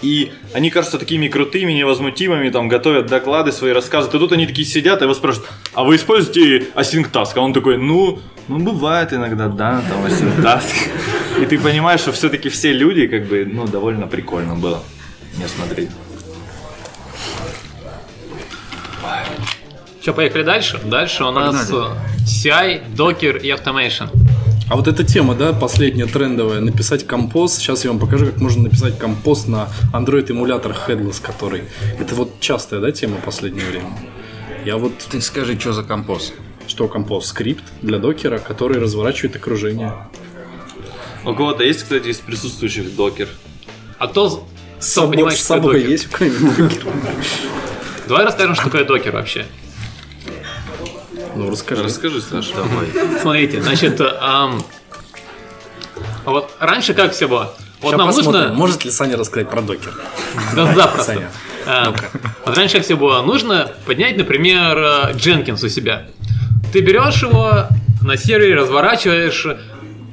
И 0.00 0.32
они 0.52 0.70
кажутся 0.70 0.98
такими 0.98 1.26
крутыми, 1.26 1.72
невозмутимыми, 1.72 2.50
там, 2.50 2.68
готовят 2.68 3.06
доклады, 3.06 3.50
свои 3.50 3.72
рассказы. 3.72 4.08
И 4.08 4.10
тут 4.12 4.32
они 4.32 4.46
такие 4.46 4.66
сидят, 4.66 5.00
и 5.02 5.04
его 5.04 5.14
спрашивают, 5.14 5.50
а 5.74 5.82
вы 5.82 5.96
используете 5.96 6.68
Async 6.76 7.10
Task? 7.12 7.32
А 7.34 7.40
он 7.40 7.52
такой, 7.52 7.76
ну, 7.76 8.20
ну, 8.46 8.58
бывает 8.58 9.12
иногда, 9.12 9.48
да, 9.48 9.82
там, 9.88 10.06
Async 10.06 10.40
Task. 10.40 10.72
И 11.42 11.46
ты 11.46 11.58
понимаешь, 11.58 12.00
что 12.00 12.12
все-таки 12.12 12.48
все 12.48 12.72
люди, 12.72 13.08
как 13.08 13.26
бы, 13.26 13.44
ну, 13.44 13.66
довольно 13.66 14.06
прикольно 14.06 14.54
было 14.54 14.82
мне 15.36 15.48
смотреть. 15.48 15.90
Что, 20.02 20.12
поехали 20.12 20.42
дальше? 20.42 20.80
Дальше 20.84 21.22
у 21.22 21.30
нас 21.30 21.70
Погнали. 21.70 21.96
CI, 22.26 22.92
Docker 22.92 23.40
и 23.40 23.50
Automation. 23.50 24.08
А 24.68 24.74
вот 24.74 24.88
эта 24.88 25.04
тема, 25.04 25.36
да, 25.36 25.52
последняя 25.52 26.06
трендовая, 26.06 26.60
написать 26.60 27.06
компост. 27.06 27.60
Сейчас 27.60 27.84
я 27.84 27.90
вам 27.90 28.00
покажу, 28.00 28.26
как 28.26 28.38
можно 28.38 28.64
написать 28.64 28.98
компост 28.98 29.46
на 29.46 29.68
Android 29.92 30.28
эмулятор 30.28 30.72
Headless, 30.72 31.22
который. 31.22 31.62
Это 32.00 32.16
вот 32.16 32.40
частая, 32.40 32.80
да, 32.80 32.90
тема 32.90 33.18
в 33.18 33.24
последнее 33.24 33.64
время. 33.64 33.96
Я 34.64 34.76
вот. 34.76 34.92
Ты 35.08 35.20
скажи, 35.20 35.56
что 35.56 35.72
за 35.72 35.84
компост? 35.84 36.34
Что 36.66 36.88
компост? 36.88 37.28
Скрипт 37.28 37.62
для 37.80 37.98
докера, 37.98 38.38
который 38.38 38.80
разворачивает 38.80 39.36
окружение. 39.36 39.92
У 41.24 41.32
кого-то 41.32 41.62
есть, 41.62 41.84
кстати, 41.84 42.08
из 42.08 42.18
присутствующих 42.18 42.96
докер? 42.96 43.28
А 43.98 44.08
кто 44.08 44.28
с 44.80 44.84
собой, 44.84 45.30
с 45.30 45.42
собой 45.42 45.84
есть 45.84 46.06
какой-нибудь 46.06 46.56
докер? 46.56 46.86
Давай 48.08 48.24
расскажем, 48.24 48.56
что 48.56 48.64
такое 48.64 48.84
докер 48.84 49.12
вообще. 49.12 49.46
Ну, 51.34 51.50
расскажи. 51.50 51.82
Расскажи, 51.82 52.20
Саша. 52.20 52.54
Давай. 52.54 53.20
Смотрите, 53.20 53.62
значит, 53.62 54.00
эм, 54.00 54.62
вот 56.24 56.50
раньше 56.58 56.94
как 56.94 57.12
все 57.12 57.26
было? 57.26 57.54
Вот 57.80 57.90
Сейчас 57.90 57.98
нам 57.98 58.08
посмотрим, 58.08 58.40
нужно... 58.42 58.54
может 58.54 58.84
ли 58.84 58.90
Саня 58.90 59.16
рассказать 59.16 59.50
про 59.50 59.60
докер. 59.60 59.92
Да, 60.54 60.72
запросто. 60.72 61.14
Саня. 61.14 61.30
А, 61.66 61.94
вот 62.44 62.56
раньше 62.56 62.76
как 62.76 62.84
все 62.84 62.96
было, 62.96 63.22
нужно 63.22 63.72
поднять, 63.86 64.16
например, 64.16 64.78
Jenkins 65.14 65.64
у 65.64 65.68
себя. 65.68 66.06
Ты 66.72 66.80
берешь 66.80 67.22
его, 67.22 67.66
на 68.02 68.16
сервере 68.16 68.54
разворачиваешь, 68.54 69.46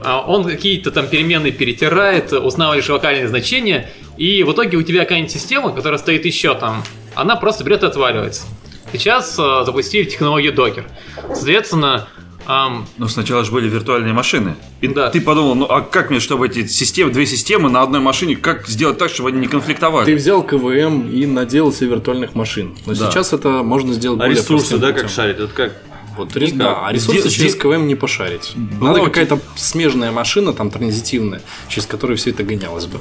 а 0.02 0.22
он 0.22 0.46
какие-то 0.46 0.92
там 0.92 1.08
переменные 1.08 1.52
перетирает, 1.52 2.34
устанавливаешь 2.34 2.90
локальные 2.90 3.28
значения, 3.28 3.90
и 4.18 4.44
в 4.44 4.52
итоге 4.54 4.78
у 4.78 4.82
тебя 4.82 5.02
какая-нибудь 5.02 5.32
система, 5.32 5.72
которая 5.72 6.00
стоит 6.00 6.26
еще 6.26 6.56
там, 6.56 6.84
она 7.16 7.36
просто 7.36 7.64
берет 7.64 7.84
и 7.84 7.86
отваливается. 7.86 8.44
Сейчас 8.92 9.38
э, 9.38 9.64
запустили 9.66 10.06
технологию 10.06 10.54
Docker. 10.54 10.86
Соответственно, 11.34 12.08
Um, 12.48 12.86
Но 12.98 13.08
сначала 13.08 13.44
же 13.44 13.52
были 13.52 13.70
виртуальные 13.70 14.12
машины. 14.12 14.56
И 14.82 14.88
да. 14.88 15.12
ты 15.12 15.22
подумал, 15.22 15.54
ну 15.54 15.66
а 15.66 15.82
как 15.82 16.10
мне, 16.10 16.20
чтобы 16.20 16.48
эти 16.48 16.66
системы, 16.66 17.12
две 17.12 17.28
системы 17.28 17.70
на 17.70 17.84
одной 17.84 18.00
машине, 18.00 18.36
как 18.36 18.68
сделать 18.68 18.98
так, 18.98 19.12
чтобы 19.12 19.30
они 19.30 19.40
не 19.40 19.48
конфликтовали? 19.48 20.06
Ты 20.06 20.16
взял 20.16 20.42
КВМ 20.42 21.12
и 21.12 21.28
наделал 21.28 21.72
себе 21.72 21.90
виртуальных 21.92 22.34
машин. 22.34 22.76
Но 22.88 22.96
да. 22.96 23.12
сейчас 23.12 23.34
это 23.34 23.62
можно 23.62 23.94
сделать 23.94 24.20
а 24.20 24.24
более 24.24 24.38
ресурсы, 24.40 24.80
да, 24.80 24.94
как 24.94 25.10
шарить? 25.10 25.40
Вот 25.40 25.52
как? 25.52 25.74
Вот, 26.18 26.36
Никак. 26.36 26.58
да, 26.58 26.88
а 26.88 26.92
ресурсы 26.92 27.30
Здесь... 27.30 27.34
через 27.36 27.56
КВМ 27.56 27.86
не 27.86 27.94
пошарить. 27.94 28.54
Была 28.56 28.94
Надо 28.94 29.06
какая-то 29.06 29.40
смежная 29.56 30.12
машина, 30.12 30.52
там 30.52 30.72
транзитивная, 30.72 31.42
через 31.68 31.86
которую 31.86 32.18
все 32.18 32.32
это 32.32 32.44
гонялось 32.44 32.88
бы. 32.88 33.00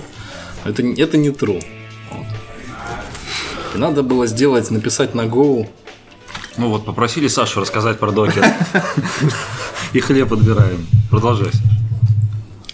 Это, 0.65 0.83
это 0.83 1.17
не 1.17 1.31
true. 1.31 1.65
И 3.75 3.79
надо 3.79 4.03
было 4.03 4.27
сделать, 4.27 4.71
написать 4.71 5.15
на 5.15 5.23
Go. 5.23 5.69
Ну 6.59 6.71
вот, 6.71 6.85
попросили 6.85 7.29
Сашу 7.29 7.61
рассказать 7.61 8.01
про 8.01 8.11
докер. 8.11 8.45
И 9.93 10.01
хлеб 10.01 10.33
отбираем. 10.33 10.85
Продолжай. 11.09 11.51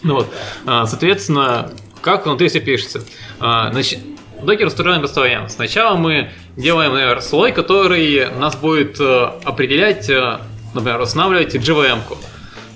Ну 0.03 0.15
вот, 0.15 0.33
а, 0.65 0.87
соответственно, 0.87 1.71
как 2.01 2.25
внутри 2.25 2.49
все 2.49 2.61
пишется. 2.61 3.03
А, 3.41 3.71
значит, 3.73 3.99
докер 4.43 4.69
устроен 4.69 5.03
постоянно. 5.03 5.51
Сначала 5.51 5.97
мы 5.99 6.31
делаем, 6.57 6.93
например, 6.93 7.21
слой, 7.21 7.53
который 7.53 8.31
нас 8.31 8.57
будет 8.57 8.99
э, 9.01 9.31
определять, 9.45 10.09
э, 10.09 10.39
например, 10.73 11.01
устанавливать 11.01 11.55
JVM-ку. 11.55 12.17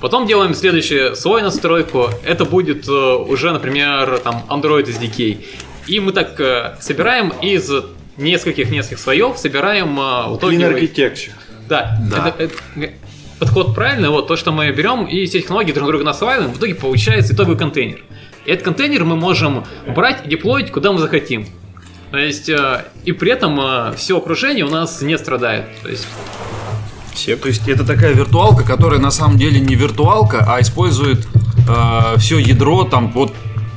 Потом 0.00 0.26
делаем 0.26 0.54
следующий 0.54 1.14
слой 1.14 1.40
настройку. 1.40 2.10
Это 2.22 2.44
будет 2.44 2.86
э, 2.86 2.92
уже, 2.92 3.50
например, 3.52 4.18
там 4.18 4.44
Android 4.48 4.84
SDK. 4.84 5.44
И 5.86 6.00
мы 6.00 6.12
так 6.12 6.78
собираем 6.80 7.32
из 7.40 7.70
нескольких-нескольких 8.18 8.98
слоев 8.98 9.38
собираем 9.38 9.98
э, 9.98 10.28
в 10.28 10.36
итоге... 10.38 10.58
Architecture. 10.58 11.30
Да, 11.68 11.98
да. 12.10 12.34
Это, 12.38 12.54
это, 12.76 12.92
подход 13.38 13.74
правильный, 13.74 14.08
вот 14.08 14.26
то, 14.26 14.36
что 14.36 14.52
мы 14.52 14.70
берем 14.72 15.04
и 15.04 15.26
все 15.26 15.40
технологии 15.40 15.72
друг 15.72 15.88
друга 15.88 16.04
насваиваем, 16.04 16.52
в 16.52 16.58
итоге 16.58 16.74
получается 16.74 17.34
итоговый 17.34 17.56
контейнер. 17.56 18.00
И 18.44 18.50
этот 18.50 18.64
контейнер 18.64 19.04
мы 19.04 19.16
можем 19.16 19.64
брать 19.86 20.26
и 20.26 20.28
деплоить 20.28 20.70
куда 20.72 20.92
мы 20.92 20.98
захотим. 20.98 21.46
То 22.10 22.16
есть, 22.18 22.48
э, 22.48 22.84
и 23.04 23.12
при 23.12 23.32
этом 23.32 23.60
э, 23.60 23.94
все 23.96 24.16
окружение 24.16 24.64
у 24.64 24.70
нас 24.70 25.02
не 25.02 25.18
страдает. 25.18 25.66
То 25.82 25.88
есть, 25.88 26.06
все. 27.12 27.36
То 27.36 27.48
есть 27.48 27.68
это 27.68 27.84
такая 27.84 28.14
виртуалка, 28.14 28.64
которая 28.64 28.98
на 28.98 29.10
самом 29.10 29.36
деле 29.36 29.60
не 29.60 29.74
виртуалка, 29.74 30.46
а 30.48 30.60
использует 30.60 31.26
э, 31.68 32.18
все 32.18 32.38
ядро 32.38 32.84
там 32.84 33.12
под 33.12 33.32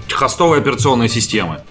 хостовой 0.10 0.60
операционной 0.60 1.10
системы. 1.10 1.62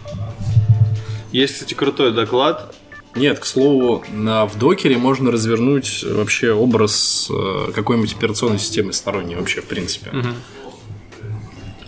Есть, 1.32 1.54
кстати, 1.54 1.74
крутой 1.74 2.12
доклад. 2.12 2.74
Нет, 3.14 3.40
к 3.40 3.44
слову, 3.44 4.04
на, 4.12 4.46
в 4.46 4.56
докере 4.56 4.96
можно 4.96 5.32
развернуть 5.32 6.04
вообще 6.04 6.52
образ 6.52 7.28
э, 7.30 7.72
какой-нибудь 7.74 8.14
операционной 8.14 8.58
системы 8.60 8.92
сторонней 8.92 9.34
вообще, 9.34 9.60
в 9.60 9.66
принципе. 9.66 10.10
Угу. 10.10 10.28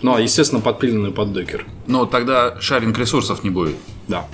Ну, 0.01 0.15
а, 0.15 0.21
естественно, 0.21 0.59
подпиленную 0.59 1.13
под 1.13 1.31
докер. 1.31 1.65
Но 1.87 2.05
тогда 2.05 2.59
шаринг 2.59 2.97
ресурсов 2.97 3.43
не 3.43 3.49
будет. 3.49 3.75
Да. 4.09 4.27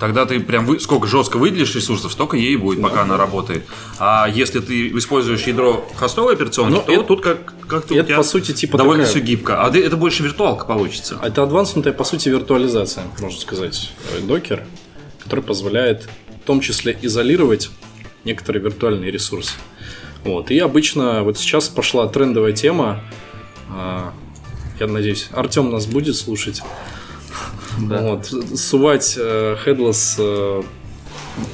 Тогда 0.00 0.26
ты 0.26 0.38
прям 0.38 0.64
вы- 0.64 0.78
сколько 0.78 1.06
жестко 1.08 1.38
выделишь 1.38 1.74
ресурсов, 1.74 2.12
столько 2.12 2.36
ей 2.36 2.56
будет, 2.56 2.80
пока 2.80 3.02
она 3.02 3.16
работает. 3.16 3.64
А 3.98 4.28
если 4.32 4.60
ты 4.60 4.88
используешь 4.96 5.42
ядро 5.42 5.84
хостовой 5.96 6.34
операционки, 6.34 6.74
Ну, 6.76 6.82
то 6.82 6.92
это- 6.92 7.02
тут 7.04 7.20
как, 7.22 7.52
как-то 7.66 7.94
это, 7.94 8.14
по 8.14 8.22
сути, 8.22 8.52
типа 8.52 8.78
довольно 8.78 9.04
такая- 9.04 9.10
все 9.22 9.26
гибко. 9.26 9.62
А 9.64 9.70
ты- 9.70 9.82
это 9.84 9.96
больше 9.96 10.22
виртуалка 10.22 10.66
получится. 10.66 11.18
Это 11.22 11.42
адванснутая, 11.42 11.92
по 11.92 12.04
сути, 12.04 12.28
виртуализация, 12.28 13.04
можно 13.20 13.40
сказать, 13.40 13.90
э, 14.16 14.20
докер, 14.20 14.64
который 15.24 15.40
позволяет 15.42 16.08
в 16.42 16.46
том 16.46 16.60
числе 16.60 16.96
изолировать 17.02 17.70
некоторые 18.24 18.62
виртуальные 18.62 19.10
ресурсы. 19.10 19.54
Вот. 20.24 20.50
И 20.50 20.58
обычно 20.58 21.22
вот 21.24 21.38
сейчас 21.38 21.68
пошла 21.68 22.06
трендовая 22.06 22.52
тема. 22.52 23.02
а, 23.70 24.12
Я 24.80 24.86
надеюсь, 24.86 25.28
Артем 25.32 25.70
нас 25.72 25.86
будет 25.86 26.14
слушать. 26.14 26.62
Вот. 27.78 28.26
Сувать 28.58 29.16
э, 29.18 29.56
headless 29.64 30.16
э, 30.18 30.62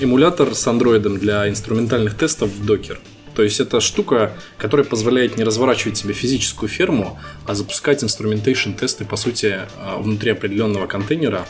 эмулятор 0.00 0.54
с 0.54 0.66
андроидом 0.66 1.18
для 1.18 1.48
инструментальных 1.48 2.14
тестов 2.14 2.50
в 2.50 2.64
докер. 2.64 3.00
То 3.34 3.42
есть 3.42 3.60
это 3.60 3.80
штука, 3.80 4.32
которая 4.58 4.86
позволяет 4.86 5.36
не 5.36 5.44
разворачивать 5.44 5.96
себе 5.96 6.14
физическую 6.14 6.68
ферму, 6.68 7.18
а 7.46 7.54
запускать 7.54 8.04
инструментейшн 8.04 8.72
тесты, 8.72 9.04
по 9.04 9.16
сути, 9.16 9.46
э, 9.46 9.96
внутри 9.98 10.30
определенного 10.30 10.86
контейнера, 10.86 11.46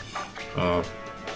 э, 0.56 0.82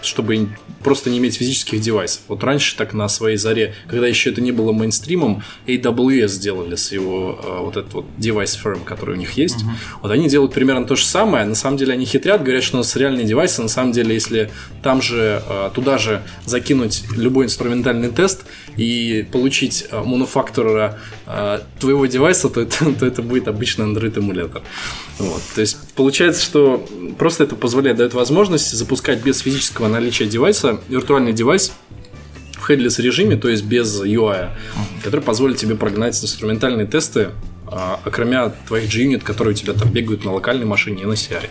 чтобы 0.02 0.48
просто 0.82 1.10
не 1.10 1.18
иметь 1.18 1.36
физических 1.36 1.80
девайсов. 1.80 2.22
Вот 2.28 2.44
раньше 2.44 2.76
так 2.76 2.94
на 2.94 3.08
своей 3.08 3.36
заре, 3.36 3.74
когда 3.88 4.06
еще 4.06 4.30
это 4.30 4.40
не 4.40 4.52
было 4.52 4.72
мейнстримом, 4.72 5.42
AWS 5.66 6.28
сделали 6.28 6.76
с 6.76 6.92
его 6.92 7.38
э, 7.42 7.58
вот 7.60 7.76
этот 7.76 7.92
вот 7.94 8.04
девайс 8.16 8.58
firm, 8.62 8.84
который 8.84 9.16
у 9.16 9.18
них 9.18 9.32
есть. 9.32 9.64
Вот 10.02 10.10
они 10.10 10.28
делают 10.28 10.52
примерно 10.54 10.86
то 10.86 10.96
же 10.96 11.04
самое. 11.04 11.44
На 11.44 11.54
самом 11.54 11.76
деле 11.76 11.92
они 11.92 12.04
хитрят, 12.04 12.42
говорят, 12.42 12.62
что 12.62 12.76
у 12.76 12.78
нас 12.78 12.94
реальные 12.96 13.26
девайсы. 13.26 13.62
На 13.62 13.68
самом 13.68 13.92
деле, 13.92 14.14
если 14.14 14.50
там 14.82 15.02
же, 15.02 15.42
э, 15.46 15.70
туда 15.74 15.98
же 15.98 16.22
закинуть 16.44 17.04
любой 17.16 17.46
инструментальный 17.46 18.10
тест 18.10 18.44
и 18.76 19.26
получить 19.32 19.86
э, 19.90 20.02
мануфактурера 20.02 20.98
э, 21.26 21.60
твоего 21.80 22.06
девайса, 22.06 22.48
то 22.48 22.60
это, 22.60 22.92
то 22.98 23.06
это 23.06 23.22
будет 23.22 23.48
обычный 23.48 23.86
Android 23.86 24.16
эмулятор. 24.18 24.62
Вот. 25.18 25.42
То 25.54 25.60
есть 25.60 25.78
получается, 25.98 26.44
что 26.44 26.86
просто 27.18 27.42
это 27.42 27.56
позволяет, 27.56 27.96
дает 27.96 28.14
возможность 28.14 28.70
запускать 28.70 29.20
без 29.24 29.40
физического 29.40 29.88
наличия 29.88 30.26
девайса 30.26 30.80
виртуальный 30.88 31.32
девайс 31.32 31.72
в 32.52 32.70
headless 32.70 33.02
режиме, 33.02 33.36
то 33.36 33.48
есть 33.48 33.64
без 33.64 34.00
UI, 34.00 34.50
который 35.02 35.22
позволит 35.22 35.56
тебе 35.56 35.74
прогнать 35.74 36.14
инструментальные 36.22 36.86
тесты, 36.86 37.30
а, 37.66 37.98
окромя 38.04 38.50
твоих 38.68 38.88
G-Unit, 38.88 39.24
которые 39.24 39.54
у 39.54 39.56
тебя 39.56 39.72
там 39.72 39.90
бегают 39.90 40.24
на 40.24 40.32
локальной 40.32 40.66
машине 40.66 41.02
и 41.02 41.04
на 41.04 41.14
CI. 41.14 41.50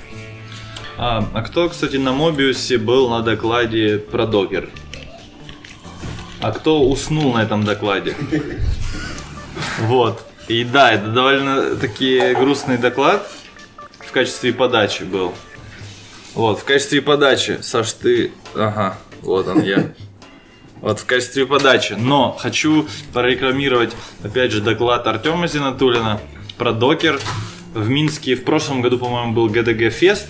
А, 0.98 1.28
а 1.34 1.42
кто, 1.42 1.68
кстати, 1.68 1.98
на 1.98 2.14
Мобиусе 2.14 2.78
был 2.78 3.10
на 3.10 3.24
докладе 3.24 3.98
про 3.98 4.26
докер? 4.26 4.70
А 6.40 6.54
кто 6.54 6.88
уснул 6.88 7.34
на 7.34 7.44
этом 7.44 7.66
докладе? 7.66 8.16
Вот. 9.82 10.24
И 10.48 10.64
да, 10.64 10.94
это 10.94 11.08
довольно 11.08 11.76
таки 11.76 12.34
грустный 12.40 12.78
доклад 12.78 13.30
качестве 14.18 14.52
подачи 14.52 15.04
был. 15.04 15.36
Вот, 16.34 16.60
в 16.60 16.64
качестве 16.64 17.04
подачи, 17.04 17.60
Саш, 17.62 17.94
ты... 17.94 18.32
Ага, 18.56 18.98
вот 19.22 19.48
он 19.48 19.62
я. 19.62 19.94
Вот 20.82 21.00
в 21.00 21.06
качестве 21.06 21.46
подачи. 21.46 21.94
Но 21.94 22.32
хочу 22.32 22.88
прорекламировать, 23.14 23.96
опять 24.24 24.52
же, 24.52 24.62
доклад 24.62 25.06
Артема 25.06 25.48
Зинатулина 25.48 26.20
про 26.58 26.72
докер. 26.72 27.20
В 27.76 27.88
Минске 27.90 28.34
в 28.34 28.44
прошлом 28.44 28.82
году, 28.82 28.98
по-моему, 28.98 29.34
был 29.34 29.50
GDG 29.50 29.92
Фест. 29.92 30.26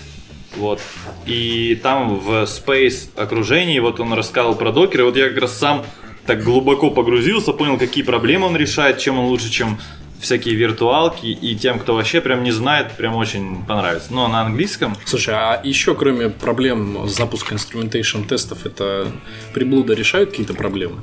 Вот. 0.56 0.82
И 1.24 1.80
там 1.82 2.18
в 2.18 2.42
Space 2.42 3.08
окружении, 3.16 3.78
вот 3.78 4.00
он 4.00 4.12
рассказывал 4.12 4.54
про 4.54 4.70
докер, 4.70 5.00
и 5.00 5.04
вот 5.04 5.16
я 5.16 5.30
как 5.30 5.38
раз 5.38 5.56
сам 5.56 5.82
так 6.26 6.42
глубоко 6.42 6.90
погрузился, 6.90 7.54
понял, 7.54 7.78
какие 7.78 8.04
проблемы 8.04 8.48
он 8.48 8.56
решает, 8.56 8.98
чем 8.98 9.18
он 9.18 9.28
лучше, 9.28 9.48
чем 9.48 9.78
всякие 10.20 10.54
виртуалки, 10.54 11.26
и 11.26 11.54
тем, 11.56 11.78
кто 11.78 11.94
вообще 11.94 12.20
прям 12.20 12.42
не 12.42 12.50
знает, 12.50 12.92
прям 12.92 13.14
очень 13.16 13.64
понравится. 13.64 14.12
Но 14.12 14.28
на 14.28 14.42
английском 14.42 14.96
Слушай, 15.04 15.34
а 15.34 15.60
еще 15.62 15.94
кроме 15.94 16.28
проблем 16.28 17.08
запуска 17.08 17.54
инструментейшн 17.54 18.22
тестов, 18.22 18.66
это 18.66 19.08
приблуда 19.54 19.94
решают 19.94 20.30
какие-то 20.30 20.54
проблемы? 20.54 20.98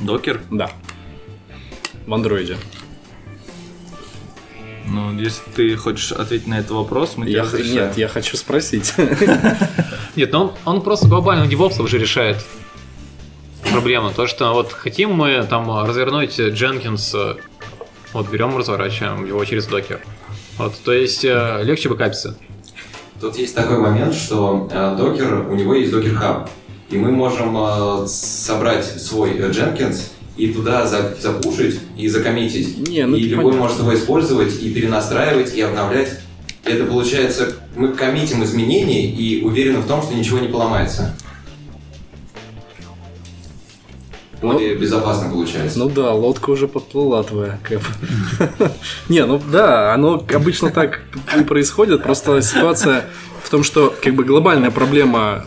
докер, 0.00 0.42
Да. 0.50 0.70
В 2.06 2.12
андроиде. 2.12 2.58
ну, 4.86 5.18
если 5.18 5.42
ты 5.56 5.76
хочешь 5.76 6.12
ответить 6.12 6.46
на 6.46 6.58
этот 6.58 6.72
вопрос, 6.72 7.14
мы 7.16 7.24
тебе 7.24 7.36
Я, 7.36 7.42
разрешаем. 7.44 7.74
нет, 7.88 7.96
я 7.96 8.08
хочу 8.08 8.36
спросить. 8.36 8.92
Нет, 10.16 10.30
но 10.32 10.42
он, 10.44 10.52
он 10.76 10.82
просто 10.82 11.08
глобально 11.08 11.50
DevOps 11.50 11.80
уже 11.82 11.98
решает 11.98 12.44
проблему. 13.72 14.12
То, 14.14 14.26
что 14.26 14.52
вот 14.52 14.72
хотим 14.72 15.12
мы 15.14 15.44
там 15.48 15.68
развернуть 15.84 16.38
Jenkins, 16.38 17.10
э, 17.14 17.36
вот 18.14 18.30
берем, 18.30 18.56
разворачиваем 18.56 19.26
его 19.26 19.44
через 19.44 19.66
докер. 19.66 20.00
Вот, 20.56 20.74
то 20.84 20.92
есть 20.92 21.24
э, 21.24 21.60
легче 21.64 21.88
бэкапиться. 21.88 22.36
Тут 23.20 23.36
есть 23.36 23.54
такой 23.54 23.78
момент, 23.78 24.14
что 24.14 24.68
э, 24.70 24.94
докер, 24.96 25.46
у 25.50 25.54
него 25.54 25.74
есть 25.74 25.90
докер 25.90 26.14
хаб, 26.14 26.48
и 26.90 26.96
мы 26.96 27.10
можем 27.10 27.56
э, 27.56 28.06
собрать 28.06 28.84
свой 28.84 29.32
Jenkins 29.32 30.10
и 30.36 30.52
туда 30.52 30.86
за- 30.86 31.16
запушить 31.20 31.80
и 31.96 32.08
закоммитить. 32.08 32.88
Не, 32.88 33.04
ну 33.06 33.16
и 33.16 33.22
любой 33.24 33.52
понятно. 33.52 33.62
может 33.62 33.78
его 33.80 33.94
использовать 33.94 34.62
и 34.62 34.72
перенастраивать, 34.72 35.54
и 35.54 35.60
обновлять. 35.60 36.20
Это 36.64 36.84
получается, 36.84 37.52
мы 37.76 37.88
коммитим 37.88 38.42
изменения 38.44 39.06
и 39.06 39.42
уверены 39.44 39.80
в 39.80 39.86
том, 39.86 40.02
что 40.02 40.14
ничего 40.14 40.38
не 40.38 40.48
поломается. 40.48 41.14
Более 44.52 44.74
безопасно 44.74 45.30
получается. 45.30 45.78
Ну 45.78 45.88
да, 45.88 46.12
лодка 46.12 46.50
уже 46.50 46.68
подплыла 46.68 47.22
твоя, 47.22 47.58
Кэп. 47.62 47.82
Не, 49.08 49.24
ну 49.24 49.40
да, 49.50 49.94
оно 49.94 50.24
обычно 50.34 50.70
так 50.70 51.00
и 51.36 51.42
происходит. 51.42 52.02
Просто 52.02 52.40
ситуация 52.42 53.06
в 53.42 53.50
том, 53.50 53.62
что 53.62 53.94
как 54.02 54.14
бы 54.14 54.24
глобальная 54.24 54.70
проблема 54.70 55.46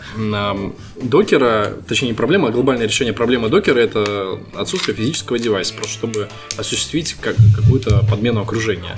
докера, 1.02 1.74
точнее 1.86 2.08
не 2.08 2.14
проблема, 2.14 2.48
а 2.48 2.50
глобальное 2.52 2.86
решение 2.86 3.12
проблемы 3.12 3.48
докера 3.48 3.78
это 3.78 4.38
отсутствие 4.54 4.96
физического 4.96 5.38
девайса, 5.38 5.74
просто 5.74 5.92
чтобы 5.92 6.28
осуществить 6.56 7.14
как, 7.20 7.34
какую-то 7.56 8.04
подмену 8.08 8.40
окружения. 8.40 8.96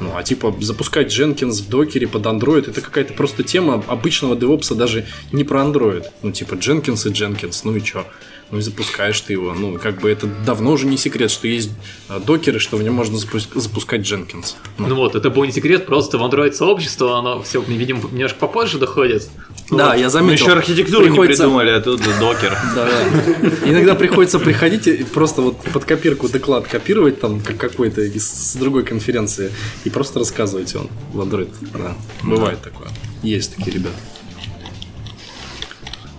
Ну, 0.00 0.10
а 0.16 0.22
типа 0.24 0.54
запускать 0.60 1.16
Jenkins 1.16 1.62
в 1.62 1.68
докере 1.68 2.08
под 2.08 2.26
Android 2.26 2.68
это 2.68 2.80
какая-то 2.80 3.12
просто 3.12 3.44
тема 3.44 3.84
обычного 3.86 4.34
девопса 4.34 4.74
даже 4.74 5.06
не 5.30 5.44
про 5.44 5.60
Android. 5.60 6.04
Ну, 6.22 6.32
типа 6.32 6.54
Jenkins 6.54 7.08
и 7.08 7.12
Jenkins, 7.12 7.60
ну 7.62 7.76
и 7.76 7.80
чё? 7.80 8.04
Ну 8.52 8.58
и 8.58 8.60
запускаешь 8.60 9.18
ты 9.22 9.32
его. 9.32 9.54
Ну, 9.54 9.78
как 9.78 10.00
бы 10.00 10.10
это 10.10 10.26
давно 10.26 10.72
уже 10.72 10.86
не 10.86 10.98
секрет, 10.98 11.30
что 11.30 11.48
есть 11.48 11.70
а, 12.08 12.20
докеры, 12.20 12.58
что 12.58 12.76
в 12.76 12.82
нем 12.82 12.92
можно 12.94 13.16
запу- 13.16 13.58
запускать 13.58 14.02
Jenkins. 14.02 14.56
Ну, 14.76 14.88
Ну 14.88 14.94
вот, 14.96 15.14
это 15.14 15.30
был 15.30 15.42
не 15.44 15.52
секрет, 15.52 15.86
просто 15.86 16.18
в 16.18 16.22
Android 16.22 16.52
сообщество, 16.52 17.18
оно 17.18 17.42
все, 17.42 17.62
видимо, 17.62 18.02
немножко 18.12 18.38
попозже 18.38 18.78
доходит. 18.78 19.28
Ну 19.70 19.78
да, 19.78 19.88
вот. 19.92 19.96
я 19.96 20.04
Мы 20.04 20.10
заметил. 20.10 20.44
еще 20.44 20.52
архитектуру 20.52 21.04
не 21.04 21.08
приходится- 21.10 21.44
придумали, 21.44 21.70
а 21.70 21.80
тут 21.80 22.02
докер. 22.20 22.54
Да, 22.76 22.84
да. 22.86 23.48
Иногда 23.70 23.94
приходится 23.94 24.38
приходить 24.38 24.86
и 24.86 25.02
просто 25.02 25.40
вот 25.40 25.56
под 25.72 25.84
копирку 25.86 26.28
доклад 26.28 26.66
копировать 26.68 27.20
там 27.20 27.40
как 27.40 27.56
какой-то 27.56 28.02
с 28.02 28.54
другой 28.56 28.84
конференции 28.84 29.50
и 29.84 29.90
просто 29.90 30.18
рассказывать 30.18 30.74
он 30.76 30.88
в 31.14 31.20
Android. 31.22 31.48
Да, 31.72 31.96
бывает 32.22 32.60
такое. 32.60 32.88
Есть 33.22 33.56
такие 33.56 33.76
ребята. 33.76 33.96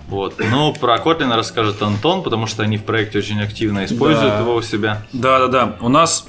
Вот. 0.08 0.34
Ну, 0.38 0.72
про 0.74 0.96
Kotlin 0.98 1.34
расскажет 1.34 1.82
Антон, 1.82 2.22
потому 2.22 2.46
что 2.46 2.62
они 2.62 2.76
в 2.76 2.84
проекте 2.84 3.18
очень 3.18 3.40
активно 3.40 3.84
используют 3.84 4.34
Да. 4.34 4.40
его 4.40 4.54
у 4.56 4.62
себя. 4.62 5.02
Да-да-да, 5.12 5.76
у 5.80 5.88
нас 5.88 6.26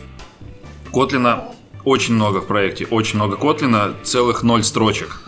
Котлина 0.93 1.45
очень 1.83 2.13
много 2.15 2.39
в 2.39 2.47
проекте, 2.47 2.85
очень 2.85 3.17
много 3.17 3.35
Котлина, 3.37 3.93
целых 4.03 4.43
ноль 4.43 4.63
строчек. 4.63 5.21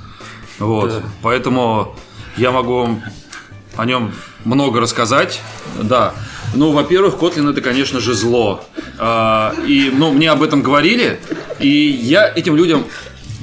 Вот, 0.60 0.90
Да. 0.90 1.02
поэтому 1.22 1.96
я 2.38 2.52
могу 2.52 2.80
вам 2.80 3.04
о 3.76 3.86
нем 3.86 4.12
много 4.46 4.80
рассказать. 4.80 5.42
Да, 5.82 6.14
ну, 6.56 6.72
во-первых, 6.72 7.18
Котлин 7.20 7.50
это, 7.50 7.62
конечно 7.62 8.00
же, 8.00 8.14
зло. 8.14 8.64
А, 8.98 9.54
и, 9.68 9.92
ну, 9.94 10.12
мне 10.14 10.32
об 10.32 10.42
этом 10.42 10.64
говорили, 10.64 11.20
и 11.60 11.68
я 11.68 12.28
этим 12.34 12.56
людям 12.56 12.86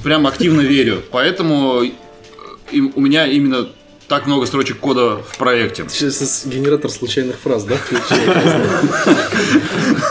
прям 0.03 0.27
активно 0.27 0.63
верю. 0.63 1.03
Поэтому 1.13 1.83
у 2.73 3.01
меня 3.01 3.27
именно 3.27 3.69
так 4.09 4.27
много 4.27 4.47
строчек 4.47 4.79
кода 4.79 5.17
в 5.17 5.39
проекте. 5.39 5.87
Сейчас 5.89 6.45
генератор 6.47 6.91
случайных 6.91 7.37
фраз, 7.37 7.65
да? 7.65 7.77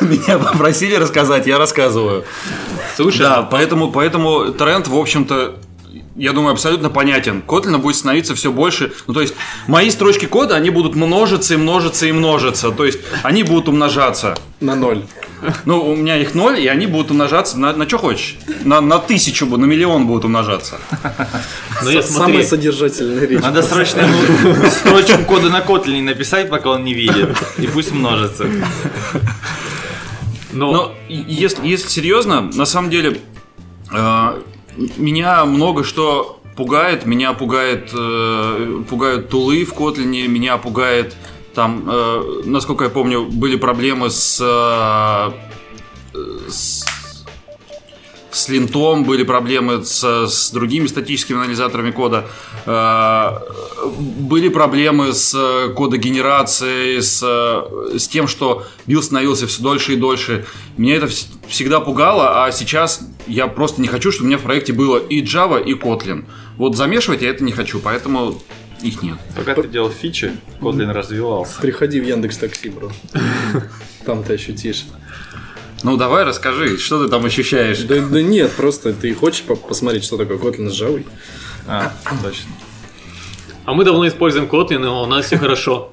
Меня 0.01 0.39
попросили 0.39 0.95
рассказать, 0.95 1.47
я 1.47 1.57
рассказываю. 1.57 2.25
Слушай, 2.95 3.21
Да, 3.21 3.41
поэтому, 3.43 3.91
поэтому 3.91 4.51
тренд, 4.51 4.87
в 4.87 4.95
общем-то, 4.95 5.55
я 6.15 6.31
думаю, 6.31 6.53
абсолютно 6.53 6.89
понятен. 6.89 7.43
Kotlin 7.45 7.77
будет 7.77 7.95
становиться 7.95 8.35
все 8.35 8.51
больше. 8.51 8.93
Ну, 9.07 9.13
то 9.13 9.21
есть, 9.21 9.33
мои 9.67 9.89
строчки 9.89 10.25
кода, 10.25 10.55
они 10.55 10.69
будут 10.69 10.95
множиться 10.95 11.55
и 11.55 11.57
множиться 11.57 12.05
и 12.05 12.11
множиться. 12.11 12.71
То 12.71 12.85
есть, 12.85 12.99
они 13.23 13.43
будут 13.43 13.67
умножаться. 13.67 14.37
На 14.59 14.75
ноль. 14.75 15.03
Ну, 15.65 15.91
у 15.91 15.95
меня 15.95 16.17
их 16.17 16.35
ноль, 16.35 16.59
и 16.59 16.67
они 16.67 16.87
будут 16.87 17.11
умножаться 17.11 17.57
на, 17.59 17.73
на 17.73 17.87
что 17.87 17.97
хочешь. 17.97 18.37
на, 18.63 18.81
на 18.81 18.99
тысячу, 18.99 19.45
на 19.45 19.65
миллион 19.65 20.07
будут 20.07 20.25
умножаться. 20.25 20.79
Но 21.83 21.89
я 21.89 22.01
Самая 22.01 22.43
содержательная 22.43 23.25
речь. 23.25 23.41
Надо 23.41 23.61
срочно 23.63 24.07
строчку 24.69 25.23
кода 25.25 25.49
на 25.49 25.61
Kotlin 25.61 26.01
написать, 26.01 26.49
пока 26.49 26.71
он 26.71 26.83
не 26.83 26.93
видит. 26.93 27.37
И 27.57 27.67
пусть 27.67 27.91
множится. 27.91 28.45
но 30.51 30.71
Но 30.71 30.95
если, 31.09 31.67
если 31.67 31.87
серьезно, 31.87 32.41
на 32.41 32.65
самом 32.65 32.89
деле, 32.89 33.19
э, 33.91 34.41
меня 34.97 35.45
много 35.45 35.83
что 35.83 36.39
пугает. 36.55 37.05
Меня 37.05 37.33
пугает, 37.33 37.89
э, 37.93 38.83
пугают 38.89 39.29
тулы 39.29 39.65
в 39.65 39.73
Котлине, 39.73 40.27
меня 40.27 40.57
пугает 40.57 41.15
там, 41.53 41.83
э, 41.87 42.41
насколько 42.45 42.83
я 42.85 42.89
помню, 42.89 43.25
были 43.25 43.55
проблемы 43.55 44.09
с, 44.09 44.39
э, 44.41 45.31
с 46.49 46.85
с 48.31 48.49
lint 48.49 48.80
ом, 48.80 49.03
были 49.03 49.23
проблемы 49.23 49.85
с, 49.85 50.03
с 50.03 50.51
другими 50.51 50.87
статическими 50.87 51.37
анализаторами 51.39 51.91
кода, 51.91 52.25
Э, 52.65 53.39
были 53.85 54.47
проблемы 54.47 55.11
с 55.13 55.35
э, 55.35 55.73
кодогенерацией, 55.75 57.01
с, 57.01 57.21
э, 57.21 57.97
с 57.99 58.07
тем, 58.07 58.27
что 58.27 58.63
build 58.87 59.03
становился 59.03 59.47
все 59.47 59.61
дольше 59.61 59.93
и 59.93 59.95
дольше. 59.97 60.45
Меня 60.77 60.95
это 60.95 61.07
вс- 61.07 61.27
всегда 61.47 61.81
пугало, 61.81 62.45
а 62.45 62.51
сейчас 62.51 63.01
я 63.27 63.47
просто 63.47 63.81
не 63.81 63.89
хочу, 63.89 64.11
чтобы 64.11 64.25
у 64.25 64.27
меня 64.29 64.37
в 64.37 64.43
проекте 64.43 64.71
было 64.71 64.97
и 64.97 65.21
Java, 65.21 65.61
и 65.61 65.73
Kotlin. 65.73 66.23
Вот 66.57 66.77
замешивать 66.77 67.21
я 67.21 67.29
это 67.31 67.43
не 67.43 67.51
хочу, 67.51 67.79
поэтому 67.79 68.41
их 68.83 69.01
нет. 69.01 69.17
Пока 69.35 69.55
ты 69.55 69.67
делал 69.67 69.89
фичи, 69.89 70.31
Kotlin 70.59 70.91
развивался. 70.91 71.59
Приходи 71.61 71.99
в 71.99 72.05
Яндекс 72.05 72.37
Такси, 72.37 72.69
бро. 72.69 72.91
Там 74.05 74.23
ты 74.23 74.33
ощутишь. 74.33 74.85
Ну 75.83 75.97
давай 75.97 76.23
расскажи, 76.23 76.77
что 76.77 77.03
ты 77.03 77.09
там 77.09 77.25
ощущаешь? 77.25 77.79
Да, 77.79 77.95
да 77.99 78.21
нет, 78.21 78.51
просто 78.51 78.93
ты 78.93 79.13
хочешь 79.13 79.43
по- 79.43 79.55
посмотреть, 79.55 80.05
что 80.05 80.17
такое 80.17 80.37
Kotlin 80.37 80.69
с 80.69 80.81
Java? 80.81 81.03
А, 81.67 81.91
точно. 82.23 82.49
а 83.65 83.73
мы 83.73 83.83
давно 83.83 84.07
используем 84.07 84.45
Kotlin, 84.45 84.83
и 84.83 84.87
у 84.87 85.05
нас 85.05 85.25
все 85.25 85.37
хорошо. 85.37 85.91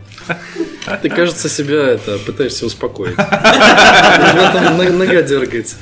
Ты, 1.02 1.08
кажется, 1.08 1.48
себя 1.48 1.88
это 1.88 2.18
пытаешься 2.18 2.66
успокоить. 2.66 3.16
Нога 3.16 5.22
дергается. 5.22 5.76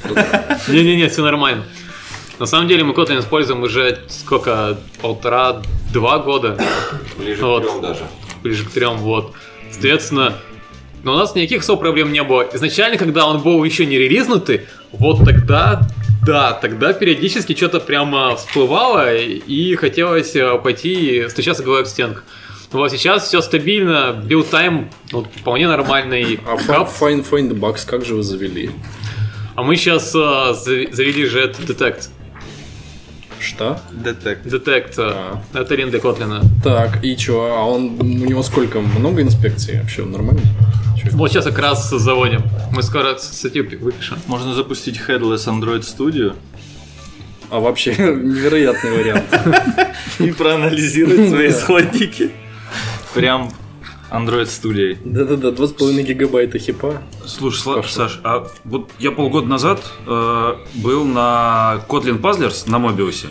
Не-не-не, 0.68 1.09
все 1.09 1.23
нормально. 1.23 1.64
На 2.38 2.47
самом 2.47 2.68
деле 2.68 2.85
мы 2.85 2.94
Kotlin 2.94 3.21
используем 3.21 3.62
уже 3.62 3.99
сколько, 4.09 4.79
полтора-два 5.88 6.18
года, 6.18 6.59
Ближе 7.16 7.44
Вот. 7.44 7.64
к 7.64 7.68
трем 7.70 7.81
даже. 7.81 8.05
ближе 8.42 8.64
к 8.64 8.70
трем, 8.70 8.96
вот. 8.98 9.33
Соответственно, 9.70 10.35
но 11.03 11.14
у 11.14 11.16
нас 11.16 11.35
никаких 11.35 11.62
особо 11.62 11.81
проблем 11.81 12.12
не 12.12 12.22
было. 12.22 12.48
Изначально, 12.53 12.98
когда 12.98 13.27
он 13.27 13.40
был 13.42 13.62
еще 13.64 13.87
не 13.87 13.98
релизнутый, 13.98 14.62
вот 14.92 15.24
тогда, 15.24 15.83
да, 16.27 16.53
тогда 16.53 16.92
периодически 16.92 17.55
что-то 17.55 17.81
прямо 17.81 18.37
всплывало, 18.37 19.14
и 19.14 19.74
хотелось 19.77 20.35
э, 20.35 20.59
пойти 20.59 21.24
и 21.24 21.29
стучаться 21.29 21.62
головой 21.62 21.83
об 21.83 21.88
стенку. 21.88 22.20
Вот 22.72 22.90
сейчас 22.90 23.27
все 23.29 23.40
стабильно, 23.40 24.12
build 24.12 24.51
time 24.51 24.91
вот, 25.12 25.27
вполне 25.35 25.68
нормальный. 25.68 26.38
А. 26.46 26.57
Find, 26.57 27.24
find 27.29 27.48
the 27.51 27.59
Bugs 27.59 27.87
как 27.87 28.05
же 28.05 28.14
вы 28.14 28.22
завели? 28.22 28.70
А 29.55 29.62
мы 29.62 29.77
сейчас 29.77 30.12
завели 30.12 31.24
же 31.24 31.40
этот 31.40 31.64
Detekt. 31.64 32.11
Что? 33.40 33.81
Детект. 33.92 34.46
Детект. 34.48 34.94
А. 34.98 35.40
Это 35.55 35.74
ринды 35.74 35.98
Котлина. 36.01 36.42
Так, 36.62 37.05
и 37.05 37.16
чё? 37.16 37.55
А 37.57 37.64
он, 37.64 37.98
у 38.01 38.05
него 38.05 38.42
сколько? 38.42 38.81
Много 38.81 39.22
инспекций? 39.22 39.81
Вообще 39.81 40.05
нормально? 40.05 40.40
Чё? 40.96 41.09
Вот 41.12 41.31
сейчас 41.31 41.44
как 41.44 41.59
раз 41.59 41.88
заводим. 41.90 42.42
Мы 42.72 42.83
скоро 42.83 43.16
статью 43.18 43.64
выпишем. 43.81 44.18
Можно 44.27 44.55
запустить 44.55 45.01
Headless 45.07 45.46
Android 45.46 45.81
Studio 45.83 46.35
А 47.51 47.61
вообще 47.61 47.92
невероятный 47.98 48.90
вариант. 48.90 49.24
и 50.18 50.31
проанализировать 50.33 51.31
свои 51.31 51.48
исходники. 51.51 52.31
Прям 53.14 53.51
Android 54.11 54.47
Studio. 54.47 54.97
Да-да-да, 55.05 55.49
2,5 55.51 56.03
гигабайта 56.03 56.59
хипа. 56.59 57.03
Слушай, 57.27 57.62
Сла- 57.66 57.87
Саш, 57.88 58.21
а 58.25 58.47
вот 58.64 58.90
я 58.99 59.11
полгода 59.12 59.47
назад 59.47 59.83
э, 60.07 60.55
был 60.75 61.05
на 61.05 61.83
Kotlin 61.88 62.21
Puzzlers 62.21 62.68
на 62.71 62.79
Мобиусе, 62.79 63.29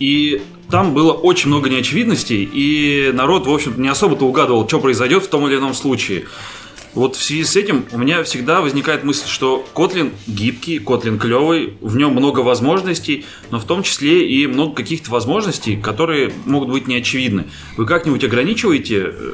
и 0.00 0.42
там 0.70 0.92
было 0.92 1.12
очень 1.12 1.48
много 1.48 1.70
неочевидностей, 1.70 2.42
и 2.44 3.10
народ, 3.12 3.46
в 3.46 3.50
общем 3.50 3.80
не 3.80 3.88
особо-то 3.88 4.26
угадывал, 4.26 4.66
что 4.68 4.80
произойдет 4.80 5.24
в 5.24 5.28
том 5.28 5.46
или 5.46 5.56
ином 5.56 5.72
случае. 5.74 6.26
Вот 6.94 7.16
в 7.16 7.22
связи 7.22 7.44
с 7.44 7.56
этим 7.56 7.84
у 7.92 7.98
меня 7.98 8.22
всегда 8.22 8.60
возникает 8.60 9.04
мысль, 9.04 9.28
что 9.28 9.64
Kotlin 9.74 10.12
гибкий, 10.26 10.78
Kotlin 10.78 11.18
клевый, 11.18 11.74
в 11.80 11.96
нем 11.96 12.12
много 12.12 12.40
возможностей, 12.40 13.24
но 13.50 13.58
в 13.58 13.64
том 13.64 13.82
числе 13.82 14.28
и 14.28 14.46
много 14.46 14.74
каких-то 14.74 15.10
возможностей, 15.10 15.76
которые 15.76 16.32
могут 16.44 16.70
быть 16.70 16.88
неочевидны. 16.88 17.44
Вы 17.76 17.86
как-нибудь 17.86 18.24
ограничиваете 18.24 19.12
э, 19.12 19.32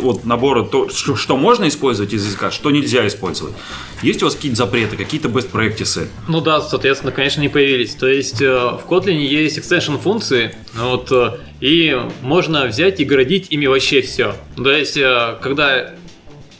вот 0.00 0.24
набора 0.24 0.64
то, 0.64 0.88
что, 0.88 1.16
что 1.16 1.36
можно 1.36 1.68
использовать 1.68 2.12
из 2.12 2.24
языка, 2.24 2.50
что 2.50 2.70
нельзя 2.70 3.06
использовать? 3.06 3.54
Есть 4.02 4.22
у 4.22 4.26
вас 4.26 4.34
какие-то 4.34 4.56
запреты, 4.56 4.96
какие-то 4.96 5.28
best 5.28 5.50
practices? 5.50 6.08
Ну 6.28 6.40
да, 6.40 6.60
соответственно, 6.60 7.12
конечно, 7.12 7.40
не 7.40 7.48
появились. 7.48 7.94
То 7.94 8.06
есть 8.06 8.40
э, 8.40 8.46
в 8.46 8.82
Kotlin 8.88 9.18
есть 9.18 9.58
extension 9.58 9.98
функции, 9.98 10.54
вот, 10.74 11.10
э, 11.10 11.38
и 11.60 11.96
можно 12.22 12.66
взять 12.66 13.00
и 13.00 13.04
городить 13.04 13.48
ими 13.50 13.66
вообще 13.66 14.00
все. 14.00 14.36
То 14.56 14.70
есть, 14.70 14.94
когда 14.94 15.94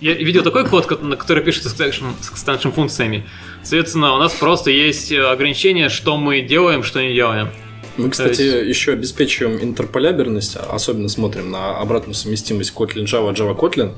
я 0.00 0.14
видел 0.14 0.42
такой 0.42 0.66
код, 0.66 0.86
ко- 0.86 0.96
на 0.96 1.16
который 1.16 1.42
пишется 1.42 1.68
с 1.70 1.74
extension 1.74 2.72
функциями, 2.72 3.26
соответственно, 3.62 4.14
у 4.14 4.18
нас 4.18 4.32
просто 4.32 4.70
есть 4.70 5.12
э, 5.12 5.20
ограничение, 5.22 5.88
что 5.88 6.16
мы 6.16 6.40
делаем, 6.40 6.82
что 6.82 7.02
не 7.02 7.14
делаем. 7.14 7.48
Мы, 7.98 8.10
кстати, 8.10 8.48
То 8.48 8.64
еще 8.64 8.92
обеспечиваем 8.92 9.60
интерполяберность, 9.60 10.54
а 10.54 10.72
особенно 10.72 11.08
смотрим 11.08 11.50
на 11.50 11.78
обратную 11.78 12.14
совместимость 12.14 12.72
Kotlin 12.72 13.06
Java, 13.06 13.34
Java 13.34 13.58
Kotlin, 13.58 13.92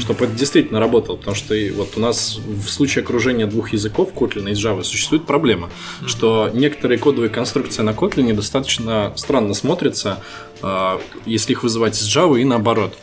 чтобы 0.00 0.26
это 0.26 0.34
действительно 0.34 0.80
работало, 0.80 1.16
потому 1.16 1.34
что 1.34 1.54
и 1.54 1.70
вот 1.70 1.96
у 1.96 2.00
нас 2.00 2.38
в 2.38 2.68
случае 2.68 3.04
окружения 3.04 3.46
двух 3.46 3.72
языков 3.72 4.10
Kotlin 4.14 4.50
и 4.50 4.52
Java 4.52 4.84
существует 4.84 5.24
проблема, 5.24 5.70
что 6.06 6.50
некоторые 6.52 6.98
кодовые 6.98 7.30
конструкции 7.30 7.80
на 7.80 7.90
Kotlin 7.90 8.34
достаточно 8.34 9.14
странно 9.16 9.54
смотрятся, 9.54 10.22
а, 10.60 11.00
если 11.24 11.52
их 11.52 11.62
вызывать 11.62 11.96
из 11.98 12.06
Java 12.06 12.38
и 12.38 12.44
наоборот. 12.44 12.94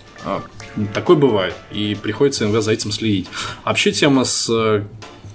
Такое 0.93 1.15
бывает, 1.15 1.55
и 1.71 1.95
приходится 1.95 2.43
иногда 2.43 2.61
за 2.61 2.71
этим 2.71 2.91
следить. 2.91 3.27
Вообще 3.63 3.91
тема 3.91 4.25
с 4.25 4.49
э, 4.49 4.83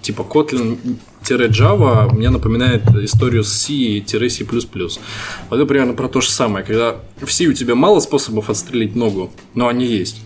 типа 0.02 0.22
Kotlin-Java 0.22 2.14
мне 2.14 2.30
напоминает 2.30 2.82
историю 2.96 3.42
с 3.44 3.52
C-C++. 3.52 4.44
Вот 4.44 5.56
это 5.56 5.66
примерно 5.66 5.94
про 5.94 6.08
то 6.08 6.20
же 6.20 6.30
самое, 6.30 6.64
когда 6.64 6.96
в 7.20 7.30
C 7.30 7.46
у 7.46 7.52
тебя 7.52 7.74
мало 7.74 8.00
способов 8.00 8.50
отстрелить 8.50 8.94
ногу, 8.94 9.32
но 9.54 9.68
они 9.68 9.86
есть. 9.86 10.22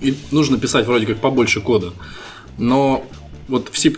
И 0.00 0.14
нужно 0.30 0.58
писать 0.58 0.86
вроде 0.86 1.06
как 1.06 1.18
побольше 1.18 1.60
кода. 1.60 1.92
Но 2.58 3.06
вот 3.48 3.70
в 3.72 3.78
C++ 3.78 3.90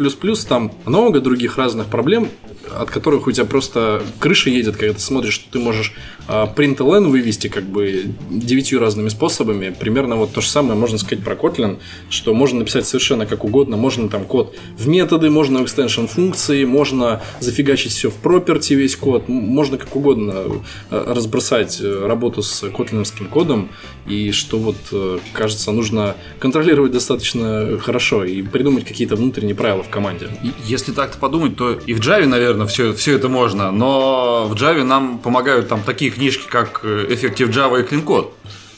там 0.48 0.72
много 0.86 1.20
других 1.20 1.58
разных 1.58 1.88
проблем, 1.88 2.28
от 2.70 2.90
которых 2.90 3.26
у 3.26 3.32
тебя 3.32 3.46
просто 3.46 4.02
крыша 4.18 4.50
едет, 4.50 4.76
когда 4.76 4.94
ты 4.94 5.00
смотришь, 5.00 5.34
что 5.34 5.50
ты 5.50 5.58
можешь 5.58 5.94
println 6.30 7.08
вывести 7.08 7.48
как 7.48 7.64
бы 7.64 8.12
девятью 8.30 8.80
разными 8.80 9.08
способами. 9.08 9.74
Примерно 9.78 10.16
вот 10.16 10.32
то 10.32 10.40
же 10.40 10.48
самое 10.48 10.78
можно 10.78 10.98
сказать 10.98 11.24
про 11.24 11.34
Kotlin, 11.34 11.78
что 12.08 12.34
можно 12.34 12.60
написать 12.60 12.86
совершенно 12.86 13.26
как 13.26 13.44
угодно. 13.44 13.76
Можно 13.76 14.08
там 14.08 14.24
код 14.24 14.56
в 14.76 14.88
методы, 14.88 15.30
можно 15.30 15.60
в 15.60 15.62
extension 15.64 16.06
функции, 16.06 16.64
можно 16.64 17.22
зафигачить 17.40 17.92
все 17.92 18.10
в 18.10 18.20
property 18.22 18.74
весь 18.74 18.96
код, 18.96 19.28
можно 19.28 19.78
как 19.78 19.94
угодно 19.96 20.62
э, 20.90 21.04
разбросать 21.06 21.80
э, 21.80 22.06
работу 22.06 22.42
с 22.42 22.68
котлиновским 22.70 23.26
кодом, 23.26 23.70
и 24.06 24.32
что 24.32 24.58
вот, 24.58 24.76
э, 24.92 25.18
кажется, 25.32 25.72
нужно 25.72 26.16
контролировать 26.38 26.92
достаточно 26.92 27.78
хорошо 27.78 28.24
и 28.24 28.42
придумать 28.42 28.84
какие-то 28.84 29.16
внутренние 29.16 29.54
правила 29.54 29.82
в 29.82 29.88
команде. 29.88 30.28
Если 30.66 30.92
так-то 30.92 31.18
подумать, 31.18 31.56
то 31.56 31.72
и 31.72 31.94
в 31.94 32.00
Java, 32.00 32.26
наверное, 32.26 32.66
все, 32.66 32.92
все 32.92 33.16
это 33.16 33.28
можно, 33.28 33.70
но 33.70 34.46
в 34.48 34.54
Java 34.54 34.82
нам 34.82 35.18
помогают 35.18 35.68
там 35.68 35.82
такие 35.82 36.10
книжки, 36.20 36.46
как 36.48 36.80
э, 36.82 37.06
Effective 37.08 37.50
Java 37.50 37.80
и 37.80 37.82
Clean 37.82 38.04
Code. 38.04 38.28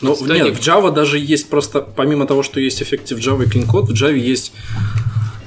Ну, 0.00 0.14
Кстати, 0.14 0.42
нет, 0.42 0.56
в 0.56 0.60
Java 0.60 0.92
даже 0.92 1.18
есть 1.18 1.48
просто, 1.48 1.80
помимо 1.80 2.26
того, 2.26 2.42
что 2.42 2.60
есть 2.60 2.80
Effective 2.82 3.18
Java 3.18 3.44
и 3.44 3.48
Clean 3.48 3.66
Code, 3.66 3.86
в 3.86 3.92
Java 3.92 4.16
есть 4.16 4.52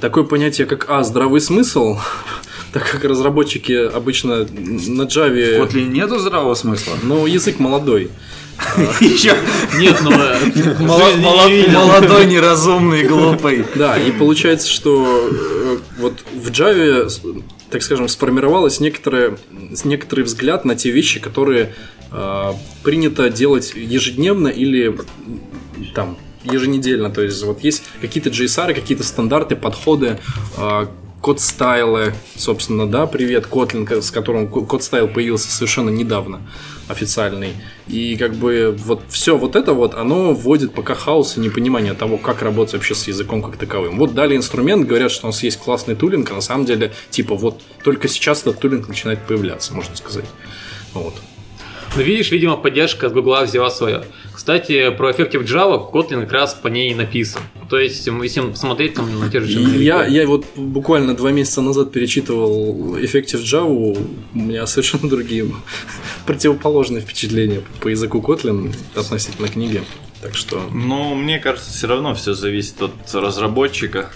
такое 0.01 0.25
понятие, 0.25 0.67
как 0.67 0.89
А, 0.89 1.03
здравый 1.03 1.39
смысл, 1.39 1.97
так 2.73 2.89
как 2.89 3.05
разработчики 3.05 3.71
обычно 3.71 4.39
на 4.39 5.05
В 5.05 5.07
Java, 5.07 5.59
Kotlin 5.59 5.87
нету 5.87 6.19
здравого 6.19 6.55
смысла. 6.55 6.95
ну, 7.03 7.25
язык 7.25 7.59
молодой. 7.59 8.09
Нет, 9.01 9.97
ну... 10.01 10.11
э, 10.11 10.37
молодой, 10.79 12.25
неразумный, 12.25 13.03
глупый. 13.03 13.65
Да, 13.75 13.97
и 13.97 14.11
получается, 14.11 14.69
что 14.69 15.29
э, 15.29 15.77
вот 15.97 16.13
в 16.33 16.49
Java, 16.51 17.09
так 17.69 17.83
скажем, 17.83 18.07
сформировалось 18.07 18.79
некоторое, 18.79 19.37
некоторый 19.83 20.21
взгляд 20.21 20.65
на 20.65 20.75
те 20.75 20.91
вещи, 20.91 21.19
которые 21.19 21.73
э, 22.11 22.51
принято 22.83 23.29
делать 23.29 23.73
ежедневно 23.75 24.47
или 24.47 24.95
там 25.93 26.17
еженедельно. 26.43 27.09
То 27.09 27.21
есть 27.21 27.43
вот 27.43 27.63
есть 27.63 27.83
какие-то 28.01 28.29
JSR, 28.29 28.73
какие-то 28.73 29.03
стандарты, 29.03 29.55
подходы, 29.55 30.19
э, 30.57 30.85
код 31.21 31.41
стайла, 31.41 32.13
собственно, 32.35 32.87
да, 32.87 33.07
привет, 33.07 33.47
Kotlin, 33.49 34.01
с 34.01 34.11
которым 34.11 34.47
код 34.47 34.83
стайл 34.83 35.07
появился 35.07 35.49
совершенно 35.51 35.89
недавно, 35.89 36.41
официальный. 36.87 37.53
И 37.87 38.15
как 38.17 38.35
бы 38.35 38.75
вот 38.77 39.01
все 39.09 39.37
вот 39.37 39.55
это 39.55 39.73
вот, 39.73 39.95
оно 39.95 40.33
вводит 40.33 40.73
пока 40.73 40.93
хаос 40.93 41.37
и 41.37 41.39
непонимание 41.39 41.93
того, 41.93 42.17
как 42.17 42.41
работать 42.41 42.73
вообще 42.73 42.93
с 42.93 43.07
языком 43.07 43.41
как 43.41 43.57
таковым. 43.57 43.97
Вот 43.97 44.13
дали 44.13 44.35
инструмент, 44.35 44.87
говорят, 44.87 45.11
что 45.11 45.27
у 45.27 45.29
нас 45.29 45.41
есть 45.41 45.57
классный 45.57 45.95
тулинг, 45.95 46.29
а 46.31 46.35
на 46.35 46.41
самом 46.41 46.65
деле, 46.65 46.93
типа, 47.09 47.35
вот 47.35 47.61
только 47.83 48.07
сейчас 48.07 48.41
этот 48.41 48.59
тулинг 48.59 48.87
начинает 48.87 49.19
появляться, 49.25 49.73
можно 49.73 49.95
сказать. 49.95 50.25
Вот. 50.93 51.15
Ну, 51.95 52.01
видишь, 52.01 52.29
видимо, 52.29 52.57
поддержка 52.57 53.07
от 53.07 53.13
Гугла 53.13 53.43
взяла 53.43 53.69
свое. 53.69 54.03
Кстати, 54.33 54.89
про 54.91 55.11
Effective 55.11 55.45
Java 55.45 55.89
Kotlin 55.89 56.21
как 56.21 56.33
раз 56.33 56.53
по 56.53 56.67
ней 56.67 56.93
написан. 56.93 57.41
То 57.69 57.79
есть, 57.79 58.05
если 58.05 58.41
посмотреть 58.41 58.95
там 58.95 59.17
на 59.17 59.29
те 59.29 59.39
же 59.39 59.59
я, 59.59 60.05
я 60.05 60.27
вот 60.27 60.45
буквально 60.57 61.15
два 61.15 61.31
месяца 61.31 61.61
назад 61.61 61.93
перечитывал 61.93 62.97
Effective 62.97 63.41
Java, 63.41 63.97
у 64.33 64.37
меня 64.37 64.67
совершенно 64.67 65.09
другие 65.09 65.49
противоположные 66.25 67.01
впечатления 67.01 67.61
по 67.79 67.87
языку 67.87 68.19
Kotlin 68.19 68.75
относительно 68.93 69.47
книги. 69.47 69.81
Так 70.21 70.35
что... 70.35 70.61
Ну, 70.73 71.15
мне 71.15 71.39
кажется, 71.39 71.71
все 71.71 71.87
равно 71.87 72.13
все 72.13 72.33
зависит 72.33 72.81
от 72.81 72.91
разработчика. 73.13 74.11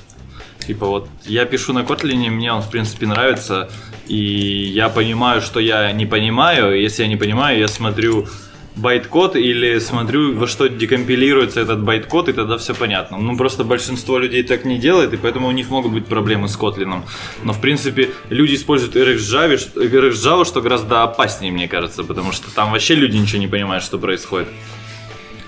Типа 0.67 0.85
вот 0.85 1.07
я 1.25 1.45
пишу 1.45 1.71
на 1.71 1.79
Kotlin, 1.79 2.29
мне 2.29 2.51
он 2.51 2.61
в 2.61 2.69
принципе 2.69 3.07
нравится, 3.07 3.69
и 4.09 4.71
я 4.73 4.89
понимаю, 4.89 5.39
что 5.39 5.59
я 5.59 5.91
не 5.91 6.05
понимаю. 6.07 6.81
Если 6.81 7.03
я 7.03 7.07
не 7.07 7.15
понимаю, 7.15 7.59
я 7.59 7.67
смотрю 7.67 8.27
байт-код 8.75 9.35
или 9.35 9.77
смотрю, 9.79 10.35
во 10.35 10.47
что 10.47 10.67
декомпилируется 10.67 11.61
этот 11.61 11.83
байт-код, 11.83 12.29
и 12.29 12.33
тогда 12.33 12.57
все 12.57 12.73
понятно. 12.73 13.17
Ну, 13.17 13.37
просто 13.37 13.63
большинство 13.63 14.17
людей 14.17 14.43
так 14.43 14.65
не 14.65 14.79
делает, 14.79 15.13
и 15.13 15.17
поэтому 15.17 15.47
у 15.47 15.51
них 15.51 15.69
могут 15.69 15.91
быть 15.91 16.07
проблемы 16.07 16.47
с 16.47 16.57
Kotlin. 16.57 17.03
Но, 17.43 17.53
в 17.53 17.61
принципе, 17.61 18.09
люди 18.29 18.55
используют 18.55 18.95
RxJava, 18.95 19.57
RxJava, 19.75 20.45
что 20.45 20.61
гораздо 20.61 21.03
опаснее, 21.03 21.51
мне 21.51 21.67
кажется, 21.67 22.03
потому 22.03 22.31
что 22.31 22.53
там 22.53 22.71
вообще 22.71 22.95
люди 22.95 23.17
ничего 23.17 23.39
не 23.39 23.47
понимают, 23.47 23.83
что 23.83 23.99
происходит. 23.99 24.47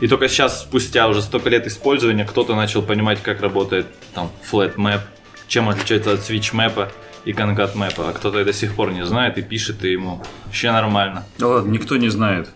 И 0.01 0.07
только 0.07 0.27
сейчас, 0.27 0.61
спустя 0.61 1.07
уже 1.07 1.21
столько 1.21 1.49
лет 1.49 1.65
использования, 1.67 2.25
кто-то 2.25 2.55
начал 2.55 2.81
понимать, 2.81 3.23
как 3.23 3.41
работает 3.41 3.87
там 4.13 4.31
flat 4.51 4.75
map, 4.75 5.01
чем 5.47 5.69
отличается 5.69 6.13
от 6.13 6.19
switch 6.19 6.53
map 6.53 6.89
и 7.25 7.31
concat 7.33 7.75
map, 7.75 7.93
а 7.97 8.13
кто-то 8.13 8.39
и 8.41 8.45
до 8.45 8.53
сих 8.53 8.73
пор 8.73 8.91
не 8.91 9.05
знает 9.05 9.37
и 9.37 9.41
пишет, 9.41 9.83
и 9.83 9.91
ему 9.91 10.21
вообще 10.45 10.71
нормально. 10.71 11.23
Да 11.37 11.47
ладно, 11.47 11.71
никто 11.71 11.97
не 11.97 12.09
знает. 12.09 12.49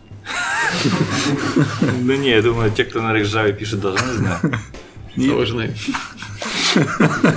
Да 1.81 2.17
не, 2.17 2.29
я 2.29 2.41
думаю, 2.41 2.71
те, 2.71 2.83
кто 2.83 3.01
на 3.01 3.15
RxJava 3.15 3.53
пишет, 3.53 3.79
должны 3.79 4.13
знать. 4.13 4.41
Должны. 5.15 5.73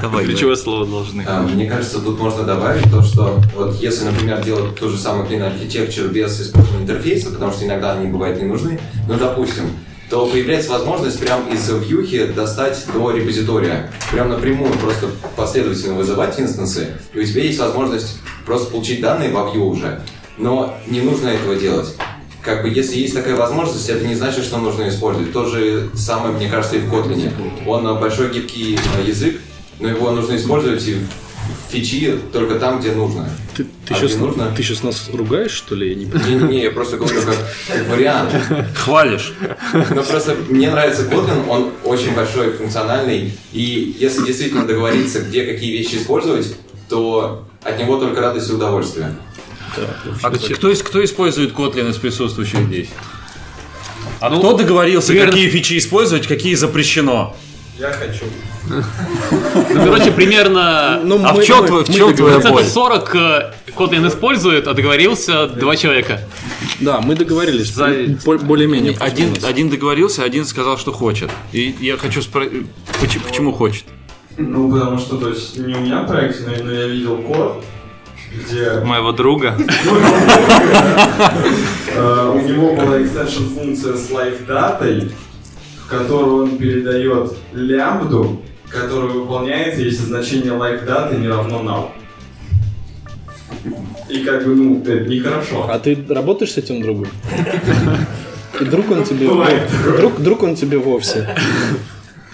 Давай, 0.00 0.24
Ключевое 0.24 0.56
слово 0.56 0.86
должны. 0.86 1.22
А, 1.26 1.42
мне 1.42 1.68
кажется, 1.68 2.00
тут 2.00 2.18
можно 2.18 2.44
добавить 2.44 2.90
то, 2.90 3.02
что 3.02 3.42
вот 3.54 3.76
если, 3.76 4.06
например, 4.06 4.42
делать 4.42 4.74
ту 4.74 4.88
же 4.88 4.96
самую 4.96 5.28
clean 5.28 5.40
architecture 5.40 6.08
без 6.08 6.40
использования 6.40 6.84
интерфейса, 6.84 7.30
потому 7.30 7.52
что 7.52 7.66
иногда 7.66 7.92
они 7.92 8.10
бывают 8.10 8.40
не 8.40 8.46
нужны, 8.48 8.80
ну, 9.06 9.18
допустим, 9.18 9.64
то 10.12 10.26
появляется 10.26 10.72
возможность 10.72 11.18
прям 11.18 11.48
из 11.48 11.66
вьюхи 11.70 12.26
достать 12.26 12.84
до 12.92 13.12
репозитория. 13.12 13.90
Прям 14.10 14.28
напрямую 14.28 14.70
просто 14.74 15.08
последовательно 15.36 15.94
вызывать 15.94 16.38
инстансы, 16.38 16.88
и 17.14 17.20
у 17.20 17.24
тебя 17.24 17.42
есть 17.44 17.58
возможность 17.58 18.18
просто 18.44 18.70
получить 18.70 19.00
данные 19.00 19.30
во 19.30 19.50
view 19.50 19.60
уже. 19.60 20.02
Но 20.36 20.76
не 20.86 21.00
нужно 21.00 21.28
этого 21.28 21.56
делать 21.56 21.96
как 22.42 22.62
бы, 22.62 22.68
если 22.68 22.98
есть 22.98 23.14
такая 23.14 23.36
возможность, 23.36 23.88
это 23.88 24.04
не 24.04 24.16
значит, 24.16 24.44
что 24.44 24.58
нужно 24.58 24.88
использовать. 24.88 25.32
То 25.32 25.46
же 25.46 25.90
самое, 25.94 26.34
мне 26.34 26.48
кажется, 26.48 26.74
и 26.74 26.80
в 26.80 26.92
Kotlin. 26.92 27.30
Он 27.68 28.00
большой 28.00 28.32
гибкий 28.32 28.76
э, 28.98 29.06
язык, 29.06 29.40
но 29.78 29.86
его 29.86 30.10
нужно 30.10 30.34
использовать 30.34 30.84
и 30.88 30.96
фичи 31.70 32.18
только 32.32 32.56
там, 32.56 32.80
где 32.80 32.92
нужно. 32.92 33.28
Ты, 33.56 33.64
ты, 33.64 33.94
а 33.94 33.96
сейчас, 33.96 34.16
нужно... 34.16 34.52
ты 34.56 34.62
сейчас 34.62 34.82
нас 34.82 35.10
ругаешь, 35.12 35.50
что 35.50 35.74
ли? 35.74 35.94
Не-не-не, 35.94 36.62
я 36.62 36.70
просто 36.70 36.96
говорю 36.96 37.22
как, 37.22 37.36
как 37.68 37.88
вариант. 37.88 38.32
Хвалишь. 38.76 39.32
Но 39.72 40.02
просто 40.02 40.36
мне 40.48 40.70
нравится 40.70 41.02
Kotlin, 41.02 41.48
он 41.48 41.70
очень 41.84 42.14
большой, 42.14 42.52
функциональный, 42.52 43.32
и 43.52 43.96
если 43.98 44.24
действительно 44.24 44.66
договориться, 44.66 45.20
где 45.20 45.44
какие 45.44 45.72
вещи 45.72 45.96
использовать, 45.96 46.54
то 46.88 47.46
от 47.62 47.78
него 47.78 47.98
только 47.98 48.20
радость 48.20 48.50
и 48.50 48.52
удовольствие. 48.52 49.14
А 50.22 50.30
кто, 50.30 50.54
кто, 50.54 50.74
кто 50.74 51.04
использует 51.04 51.52
Kotlin 51.52 51.90
из 51.90 51.96
присутствующих 51.96 52.60
здесь? 52.66 52.88
А 54.20 54.30
ну, 54.30 54.38
кто 54.38 54.56
договорился, 54.56 55.08
примерно... 55.08 55.32
какие 55.32 55.48
фичи 55.48 55.78
использовать, 55.78 56.26
какие 56.26 56.54
запрещено? 56.54 57.34
Я 57.82 57.90
хочу. 57.90 58.26
Ну, 58.68 59.84
короче, 59.84 60.12
примерно... 60.12 61.00
Ну, 61.02 61.20
а 61.24 61.34
в 61.34 61.42
чем, 61.42 61.66
твой, 61.66 61.82
в 61.82 61.92
чем 61.92 62.14
твоя 62.14 62.38
боль? 62.38 62.62
40 62.62 63.14
э, 63.16 63.52
Kotlin 63.74 64.06
использует, 64.06 64.68
а 64.68 64.74
договорился 64.74 65.48
два 65.48 65.74
человека. 65.74 66.20
Да, 66.78 67.00
мы 67.00 67.16
договорились, 67.16 67.74
За... 67.74 67.88
более-менее. 68.44 68.96
Один, 69.00 69.34
один 69.44 69.68
договорился, 69.68 70.22
один 70.22 70.44
сказал, 70.44 70.78
что 70.78 70.92
хочет. 70.92 71.28
И 71.50 71.74
я 71.80 71.96
хочу 71.96 72.22
спросить, 72.22 72.66
почему, 73.00 73.24
почему 73.24 73.52
хочет? 73.52 73.84
Ну, 74.38 74.70
потому 74.70 74.98
что, 74.98 75.16
то 75.16 75.30
есть, 75.30 75.58
не 75.58 75.74
у 75.74 75.80
меня 75.80 76.04
проект, 76.04 76.46
но 76.46 76.70
я 76.70 76.86
видел 76.86 77.16
код, 77.16 77.64
где... 78.32 78.80
Моего 78.84 79.10
друга. 79.10 79.58
Э, 81.94 82.32
у 82.34 82.40
него 82.40 82.74
была 82.74 82.98
extension 83.00 83.54
функция 83.54 83.94
с 83.98 84.10
live 84.10 84.46
датой, 85.90 85.98
которую 85.98 86.44
он 86.44 86.58
передает 86.58 87.32
лямбду, 87.52 88.42
которая 88.68 89.10
выполняется, 89.10 89.82
если 89.82 90.02
значение 90.02 90.52
live 90.52 90.84
даты 90.84 91.16
не 91.16 91.28
равно 91.28 91.60
null. 91.60 91.88
И 94.08 94.24
как 94.24 94.44
бы, 94.44 94.54
ну, 94.54 94.82
это 94.82 95.08
нехорошо. 95.08 95.66
А 95.68 95.78
ты 95.78 95.98
работаешь 96.08 96.52
с 96.52 96.58
этим 96.58 96.82
другом? 96.82 97.06
И 98.60 98.64
друг 98.64 98.90
он 98.90 99.04
тебе... 99.04 99.28
Друг, 99.98 100.20
друг 100.20 100.42
он 100.42 100.54
тебе 100.56 100.78
вовсе. 100.78 101.34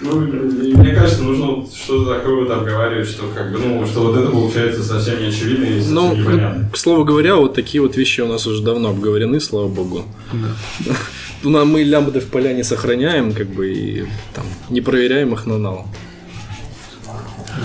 Ну, 0.01 0.19
мне 0.19 0.93
кажется, 0.95 1.23
нужно 1.23 1.65
что-то 1.73 2.15
такое 2.15 2.43
вот 2.43 2.51
обговаривать, 2.51 3.07
что 3.07 3.23
как 3.35 3.51
бы, 3.51 3.59
ну, 3.59 3.85
что 3.85 4.01
вот 4.01 4.17
это 4.17 4.29
получается 4.29 4.81
совсем 4.81 5.19
не 5.19 5.27
очевидно 5.27 5.65
и 5.65 5.79
совсем 5.79 5.95
ну, 5.95 6.15
непонятно. 6.15 6.69
К 6.71 6.77
слову 6.77 7.03
говоря, 7.03 7.35
вот 7.35 7.53
такие 7.53 7.81
вот 7.81 7.97
вещи 7.97 8.21
у 8.21 8.27
нас 8.27 8.47
уже 8.47 8.63
давно 8.63 8.89
обговорены, 8.89 9.39
слава 9.41 9.67
богу. 9.67 10.05
Да. 10.31 10.93
Ну, 11.41 11.65
мы 11.65 11.83
лямбды 11.83 12.19
в 12.19 12.27
поляне 12.29 12.63
сохраняем, 12.63 13.33
как 13.33 13.47
бы, 13.47 13.71
и 13.71 14.05
там 14.33 14.45
не 14.69 14.81
проверяем 14.81 15.33
их 15.33 15.45
на 15.45 15.57
нал. 15.57 15.87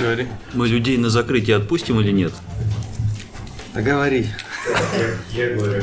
Говори. 0.00 0.28
Мы 0.52 0.68
людей 0.68 0.96
на 0.96 1.10
закрытие 1.10 1.56
отпустим 1.56 2.00
или 2.00 2.12
нет? 2.12 2.32
Да 3.74 3.82
говори. 3.82 4.28
Я, 5.34 5.46
я 5.46 5.56
говорю. 5.56 5.82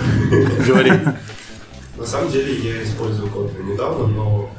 Говори. 0.66 0.92
На 1.98 2.06
самом 2.06 2.32
деле 2.32 2.56
я 2.56 2.84
использую 2.84 3.30
код 3.30 3.52
недавно, 3.60 4.08
но 4.08 4.52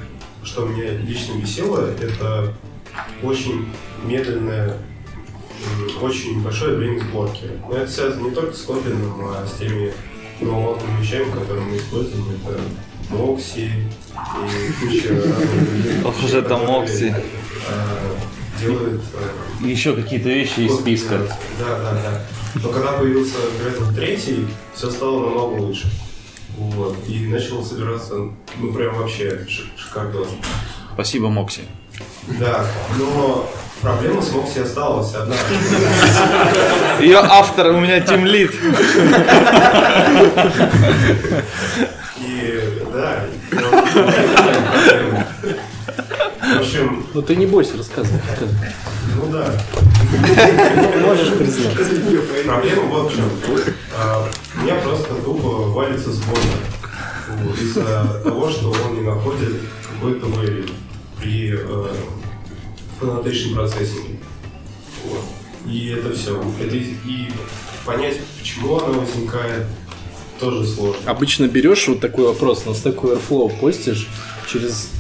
что 0.45 0.67
мне 0.67 0.91
лично 0.91 1.39
весело, 1.39 1.91
это 2.01 2.53
очень 3.23 3.67
медленное, 4.05 4.77
очень 6.01 6.43
большое 6.43 6.77
время 6.77 7.01
сборки. 7.01 7.47
Но 7.69 7.77
это 7.77 7.91
связано 7.91 8.29
не 8.29 8.35
только 8.35 8.55
с 8.55 8.67
Kotlin, 8.67 9.01
а 9.23 9.47
с 9.47 9.59
теми 9.59 9.93
новомодными 10.41 11.01
вещами, 11.01 11.31
которые 11.33 11.65
мы 11.65 11.77
используем. 11.77 12.27
Это 12.31 12.61
Мокси 13.11 13.71
и 13.71 14.73
куча 14.81 15.09
разных 16.05 16.35
это 16.35 16.57
Мокси. 16.57 17.15
Делают... 18.61 19.03
Еще 19.61 19.95
какие-то 19.95 20.29
вещи 20.29 20.61
из 20.61 20.75
списка. 20.75 21.19
Да, 21.59 21.79
да, 21.79 21.93
да. 21.93 22.23
Но 22.63 22.69
когда 22.69 22.93
появился 22.93 23.37
Gradle 23.61 23.95
3, 23.95 24.47
все 24.75 24.91
стало 24.91 25.21
намного 25.21 25.61
лучше. 25.63 25.91
Вот. 26.57 26.97
И 27.09 27.27
начал 27.27 27.65
собираться, 27.65 28.15
ну 28.59 28.73
прям 28.73 28.97
вообще 28.97 29.47
шикарно. 29.77 30.27
Спасибо, 30.95 31.29
Мокси. 31.29 31.63
Да, 32.39 32.67
но 32.99 33.51
проблема 33.81 34.21
с 34.21 34.31
Мокси 34.33 34.59
осталась 34.61 35.15
одна. 35.15 35.35
Ее 37.01 37.19
автор 37.19 37.69
у 37.69 37.81
меня 37.81 38.01
тимлит. 38.01 38.53
Да, 42.93 43.25
в 46.43 46.59
общем... 46.59 47.07
Ну 47.15 47.23
ты 47.23 47.37
не 47.37 47.47
бойся 47.47 47.77
рассказывать. 47.77 48.21
Ну 49.17 49.33
да. 49.33 49.51
Можешь 51.01 51.33
признать. 51.35 52.45
Проблема 52.45 52.83
вот 52.83 53.13
в 53.13 53.17
чем. 53.17 53.25
А, 53.97 54.29
у 54.57 54.61
меня 54.63 54.75
просто 54.77 55.15
тупо 55.15 55.49
валится 55.71 56.13
сборник 56.13 57.61
из-за 57.61 58.21
того, 58.23 58.51
что 58.51 58.71
он 58.71 58.95
не 58.97 59.03
находит 59.03 59.63
какой-то 59.95 60.27
value 60.27 60.71
при 61.19 61.59
connotation 63.01 63.55
процессинге. 63.55 64.19
Вот. 65.05 65.25
И 65.67 65.89
это 65.89 66.13
все. 66.15 66.43
Это, 66.61 66.77
и 66.77 67.33
понять, 67.87 68.19
почему 68.39 68.79
оно 68.79 69.01
возникает, 69.01 69.67
тоже 70.43 70.67
сложно. 70.67 71.01
Обычно 71.07 71.47
берешь 71.47 71.87
вот 71.89 72.01
такой 72.01 72.27
вопрос, 72.27 72.67
на 72.67 72.71
Stack 72.71 72.97
Overflow 72.97 73.61
постишь, 73.61 74.09
через 74.53 74.91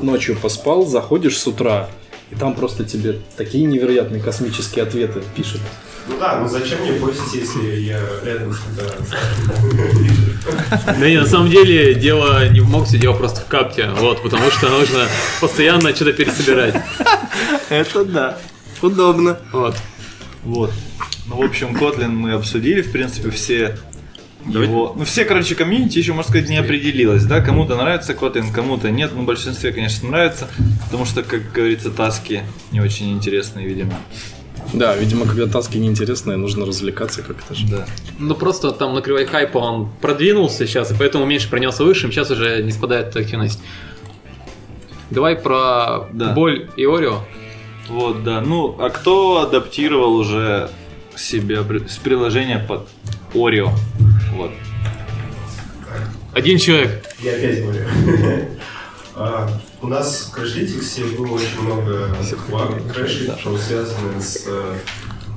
ночью 0.00 0.36
поспал, 0.36 0.86
заходишь 0.86 1.38
с 1.38 1.46
утра, 1.46 1.90
И 2.30 2.34
там 2.34 2.54
просто 2.54 2.84
тебе 2.84 3.20
такие 3.36 3.66
невероятные 3.66 4.22
космические 4.22 4.84
ответы 4.84 5.22
пишет. 5.36 5.60
Ну 6.08 6.18
да, 6.18 6.40
ну 6.40 6.48
зачем 6.48 6.80
мне 6.80 6.92
постить, 6.92 7.42
если 7.42 7.80
я 7.80 8.00
рядом 8.24 8.52
всегда 8.52 8.84
Да 10.86 11.08
не, 11.08 11.18
на 11.18 11.26
самом 11.26 11.50
деле 11.50 11.94
дело 11.94 12.48
не 12.48 12.60
в 12.60 12.68
Моксе, 12.68 12.98
дело 12.98 13.14
просто 13.14 13.40
в 13.40 13.46
капте. 13.46 13.90
Вот, 13.98 14.22
потому 14.22 14.50
что 14.50 14.68
нужно 14.68 15.06
постоянно 15.40 15.94
что-то 15.94 16.12
пересобирать. 16.12 16.74
Это 17.68 18.04
да. 18.04 18.38
Удобно. 18.82 19.38
Вот. 19.52 19.76
Вот. 20.42 20.72
Ну, 21.26 21.36
в 21.36 21.42
общем, 21.42 21.74
Kotlin 21.76 22.08
мы 22.08 22.32
обсудили, 22.32 22.82
в 22.82 22.92
принципе, 22.92 23.30
все 23.30 23.78
его... 24.46 24.94
Ну, 24.96 25.04
все, 25.04 25.24
короче, 25.24 25.54
комьюнити 25.54 25.98
еще, 25.98 26.12
можно 26.12 26.30
сказать, 26.30 26.48
не 26.50 26.56
определилось, 26.56 27.24
да? 27.24 27.40
Кому-то 27.40 27.76
нравится 27.76 28.12
Kotlin, 28.12 28.52
кому-то 28.52 28.90
нет. 28.90 29.12
Ну, 29.14 29.22
большинстве, 29.22 29.72
конечно, 29.72 30.08
нравится, 30.10 30.48
потому 30.84 31.04
что, 31.06 31.22
как 31.22 31.52
говорится, 31.52 31.90
таски 31.90 32.42
не 32.72 32.80
очень 32.80 33.12
интересные, 33.12 33.66
видимо. 33.66 33.94
Да, 34.72 34.96
видимо, 34.96 35.26
когда 35.26 35.46
таски 35.46 35.76
неинтересные, 35.76 36.36
нужно 36.36 36.66
развлекаться 36.66 37.22
как-то 37.22 37.54
же. 37.54 37.66
Да. 37.68 37.86
Ну 38.18 38.34
просто 38.34 38.72
там 38.72 38.94
на 38.94 39.02
кривой 39.02 39.26
хайпа 39.26 39.58
он 39.58 39.88
продвинулся 40.00 40.66
сейчас, 40.66 40.90
и 40.90 40.94
поэтому 40.98 41.24
меньше 41.26 41.48
пронесся 41.50 41.84
высшим, 41.84 42.10
сейчас 42.10 42.30
уже 42.30 42.62
не 42.62 42.72
спадает 42.72 43.14
активность. 43.14 43.60
Давай 45.10 45.36
про 45.36 46.08
Да. 46.12 46.32
боль 46.32 46.70
и 46.76 46.84
Орео. 46.86 47.20
Вот, 47.88 48.24
да. 48.24 48.40
Ну, 48.40 48.74
а 48.80 48.88
кто 48.90 49.42
адаптировал 49.42 50.14
уже 50.16 50.70
при- 51.12 51.86
с 51.86 51.96
приложения 51.98 52.58
под 52.58 52.88
Oreo? 53.34 53.70
Вот. 54.34 54.50
Один 56.32 56.58
человек. 56.58 57.04
Я 57.20 57.32
опять 57.32 57.62
говорю. 57.62 57.84
А, 59.16 59.48
У 59.80 59.86
нас 59.86 60.32
в 60.32 60.36
Crashlytics 60.36 61.16
было 61.16 61.34
очень 61.34 61.60
много 61.62 62.10
крэшей, 62.92 63.30
что 63.38 63.56
связаны 63.56 64.20
с 64.20 64.42
э, 64.48 64.74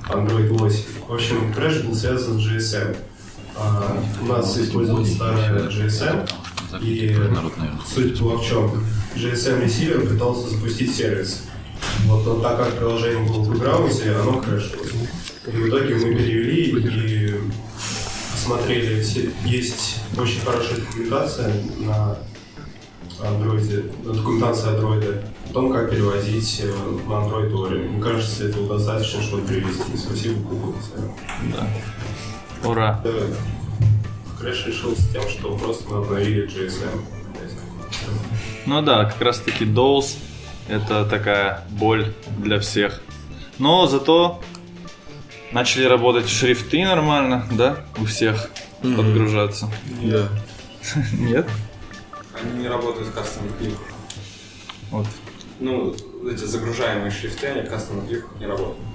Android 0.10 0.48
8. 0.48 0.80
В 1.08 1.14
общем, 1.14 1.54
crash 1.54 1.84
был 1.84 1.94
связан 1.94 2.40
с 2.40 2.44
GCM. 2.43 2.98
А, 3.56 4.04
У 4.20 4.26
нас 4.26 4.58
использовалась 4.58 5.14
старая 5.14 5.70
GCM, 5.70 6.28
и 6.82 7.16
суть 7.86 8.20
была 8.20 8.38
в 8.38 8.48
чем? 8.48 8.84
GCM 9.15 9.63
receiver 9.63 10.08
пытался 10.08 10.50
запустить 10.50 10.96
сервис. 10.96 11.44
Вот, 12.06 12.26
но 12.26 12.40
так 12.42 12.58
как 12.58 12.80
приложение 12.80 13.28
было 13.32 13.44
в 13.44 13.50
бэкграунде, 13.50 14.12
оно 14.12 14.42
крэшилось. 14.42 14.92
И 15.46 15.52
в 15.52 15.70
итоге 15.70 15.96
мы 15.96 16.16
перевели 16.16 16.64
и 16.64 16.72
посмотрели, 18.48 19.02
все- 19.02 19.30
есть 19.46 19.98
очень 20.18 20.40
хорошая 20.42 20.78
документация 20.78 21.54
на 21.80 22.18
андроиде, 23.22 23.84
документация 24.04 24.70
андроида 24.76 25.24
о 25.50 25.54
том, 25.54 25.74
как 25.74 25.90
переводить 25.89 26.62
э, 26.64 26.68
на 27.08 27.14
Android 27.14 27.52
Oreo. 27.52 27.90
Мне 27.90 28.02
кажется, 28.02 28.48
этого 28.48 28.78
достаточно, 28.78 29.22
чтобы 29.22 29.46
перевести. 29.48 29.98
Спасибо, 29.98 30.40
Google. 30.50 30.76
Ура. 32.64 33.02
Э, 33.04 33.34
Crash 34.39 34.67
решился 34.68 35.02
с 35.02 35.10
тем, 35.10 35.24
что 35.28 35.58
просто 35.58 35.90
мы 35.90 35.98
обновили 35.98 36.48
GCM. 36.48 37.02
Ну 38.66 38.82
да, 38.82 39.06
как 39.06 39.22
раз 39.22 39.40
таки 39.40 39.66
Doze 39.65 40.17
это 40.70 41.06
такая 41.06 41.66
боль 41.72 42.14
для 42.38 42.60
всех. 42.60 43.02
Но 43.60 43.88
зато 43.88 44.42
начали 45.58 45.86
работать 45.86 46.30
шрифты 46.30 46.86
нормально, 46.86 47.48
да, 47.52 47.78
у 47.98 48.06
всех 48.06 48.52
подгружаться. 48.84 49.67
Да. 50.04 50.30
Нет? 51.13 51.48
Они 52.32 52.62
не 52.62 52.67
работают 52.67 53.08
с 53.08 53.12
кастомным 53.12 53.52
кликом. 53.58 53.80
Вот. 54.91 55.08
Ну, 55.60 55.96
эти 56.30 56.43
загружаемые 56.43 57.10
шрифты, 57.10 57.48
они 57.48 57.62
в 57.62 57.72
кастомных 57.72 58.08
кликах 58.08 58.30
не 58.39 58.46
работают. 58.46 58.87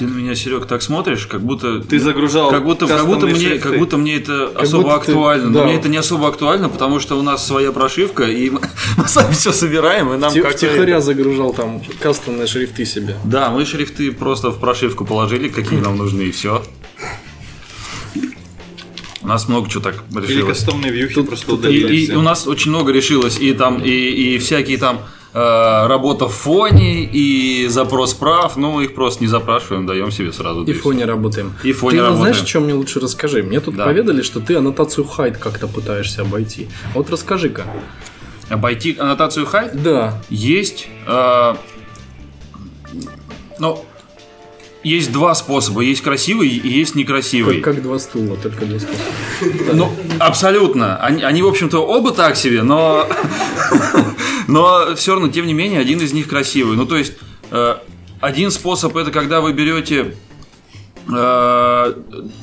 Ты 0.00 0.06
на 0.06 0.14
меня, 0.16 0.34
Серег, 0.34 0.64
так 0.64 0.80
смотришь, 0.80 1.26
как 1.26 1.42
будто... 1.42 1.80
Ты 1.80 2.00
загружал 2.00 2.48
как 2.50 2.64
будто, 2.64 2.86
как 2.86 3.06
будто, 3.06 3.26
мне, 3.26 3.34
шрифты. 3.38 3.58
как 3.68 3.78
будто 3.78 3.98
мне 3.98 4.16
это 4.16 4.46
особо 4.54 4.84
будто 4.84 5.04
ты- 5.04 5.10
актуально. 5.12 5.52
да. 5.52 5.58
Но 5.60 5.64
мне 5.66 5.74
это 5.76 5.90
не 5.90 5.98
особо 5.98 6.28
актуально, 6.28 6.70
потому 6.70 7.00
что 7.00 7.18
у 7.18 7.22
нас 7.22 7.46
своя 7.46 7.70
прошивка, 7.70 8.24
и 8.24 8.48
мы, 8.48 8.60
мы 8.96 9.06
сами 9.06 9.34
все 9.34 9.52
собираем, 9.52 10.10
и 10.14 10.16
нам 10.16 10.32
Ти- 10.32 10.40
как-то... 10.40 10.56
Втихаря 10.56 11.02
загружал 11.02 11.52
там 11.52 11.82
кастомные 12.00 12.46
шрифты 12.46 12.86
себе. 12.86 13.18
Да, 13.24 13.50
мы 13.50 13.66
шрифты 13.66 14.10
просто 14.10 14.48
в 14.50 14.58
прошивку 14.58 15.04
положили, 15.04 15.50
какие 15.50 15.80
нам 15.80 15.98
нужны, 15.98 16.22
и 16.22 16.30
все. 16.30 16.62
У 19.22 19.26
нас 19.26 19.48
много 19.48 19.68
чего 19.68 19.82
так 19.82 20.02
Или 20.16 20.26
решилось. 20.26 20.56
кастомные 20.58 20.90
вьюхи 20.92 21.22
просто 21.22 21.50
И, 21.50 21.54
удалили 21.54 21.94
и 21.94 22.04
все. 22.06 22.16
у 22.16 22.22
нас 22.22 22.46
очень 22.46 22.70
много 22.70 22.90
решилось, 22.90 23.38
и 23.38 23.52
там, 23.52 23.82
и, 23.84 23.90
и 23.90 24.38
всякие 24.38 24.78
там 24.78 25.00
работа 25.32 26.26
в 26.28 26.32
фоне, 26.34 27.04
и 27.04 27.66
запрос 27.68 28.14
прав, 28.14 28.56
мы 28.56 28.84
их 28.84 28.94
просто 28.94 29.22
не 29.22 29.28
запрашиваем, 29.28 29.86
даем 29.86 30.10
себе 30.10 30.32
сразу. 30.32 30.64
И 30.64 30.72
в 30.72 30.82
фоне 30.82 31.04
работаем. 31.04 31.52
И 31.62 31.72
в 31.72 31.78
фоне 31.78 31.98
ты 31.98 32.02
работаем. 32.02 32.34
знаешь, 32.34 32.48
что 32.48 32.60
мне 32.60 32.74
лучше 32.74 32.98
расскажи? 33.00 33.42
Мне 33.42 33.60
тут 33.60 33.76
Да. 33.76 33.84
поведали, 33.84 34.22
что 34.22 34.40
ты 34.40 34.56
аннотацию 34.56 35.04
хайт 35.04 35.36
как-то 35.38 35.68
пытаешься 35.68 36.22
обойти. 36.22 36.68
Вот 36.94 37.10
расскажи-ка. 37.10 37.64
Обойти 38.48 38.96
аннотацию 38.98 39.46
height 39.46 39.80
Да. 39.80 40.20
есть, 40.30 40.88
э, 41.06 41.54
ну, 43.58 43.84
есть 44.82 45.12
два 45.12 45.34
способа, 45.34 45.82
есть 45.82 46.02
красивый 46.02 46.48
и 46.48 46.68
есть 46.68 46.94
некрасивый. 46.94 47.60
Как, 47.60 47.74
как 47.74 47.82
два 47.82 47.98
стула, 47.98 48.36
только 48.36 48.66
два 48.66 48.78
способа. 48.78 49.04
Ну, 49.74 49.92
абсолютно. 50.18 50.96
Они, 50.96 51.22
они, 51.22 51.42
в 51.42 51.46
общем-то, 51.48 51.78
оба 51.78 52.12
так 52.12 52.36
себе, 52.36 52.62
но, 52.62 53.06
но 54.48 54.94
все 54.96 55.12
равно, 55.14 55.28
тем 55.28 55.46
не 55.46 55.54
менее, 55.54 55.80
один 55.80 56.00
из 56.00 56.12
них 56.12 56.28
красивый. 56.28 56.76
Ну, 56.76 56.86
то 56.86 56.96
есть, 56.96 57.14
э, 57.50 57.76
один 58.20 58.50
способ 58.50 58.96
это 58.96 59.10
когда 59.10 59.40
вы 59.40 59.52
берете 59.52 60.14
э, 61.08 61.94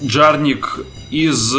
джарник 0.04 0.80
из 1.12 1.56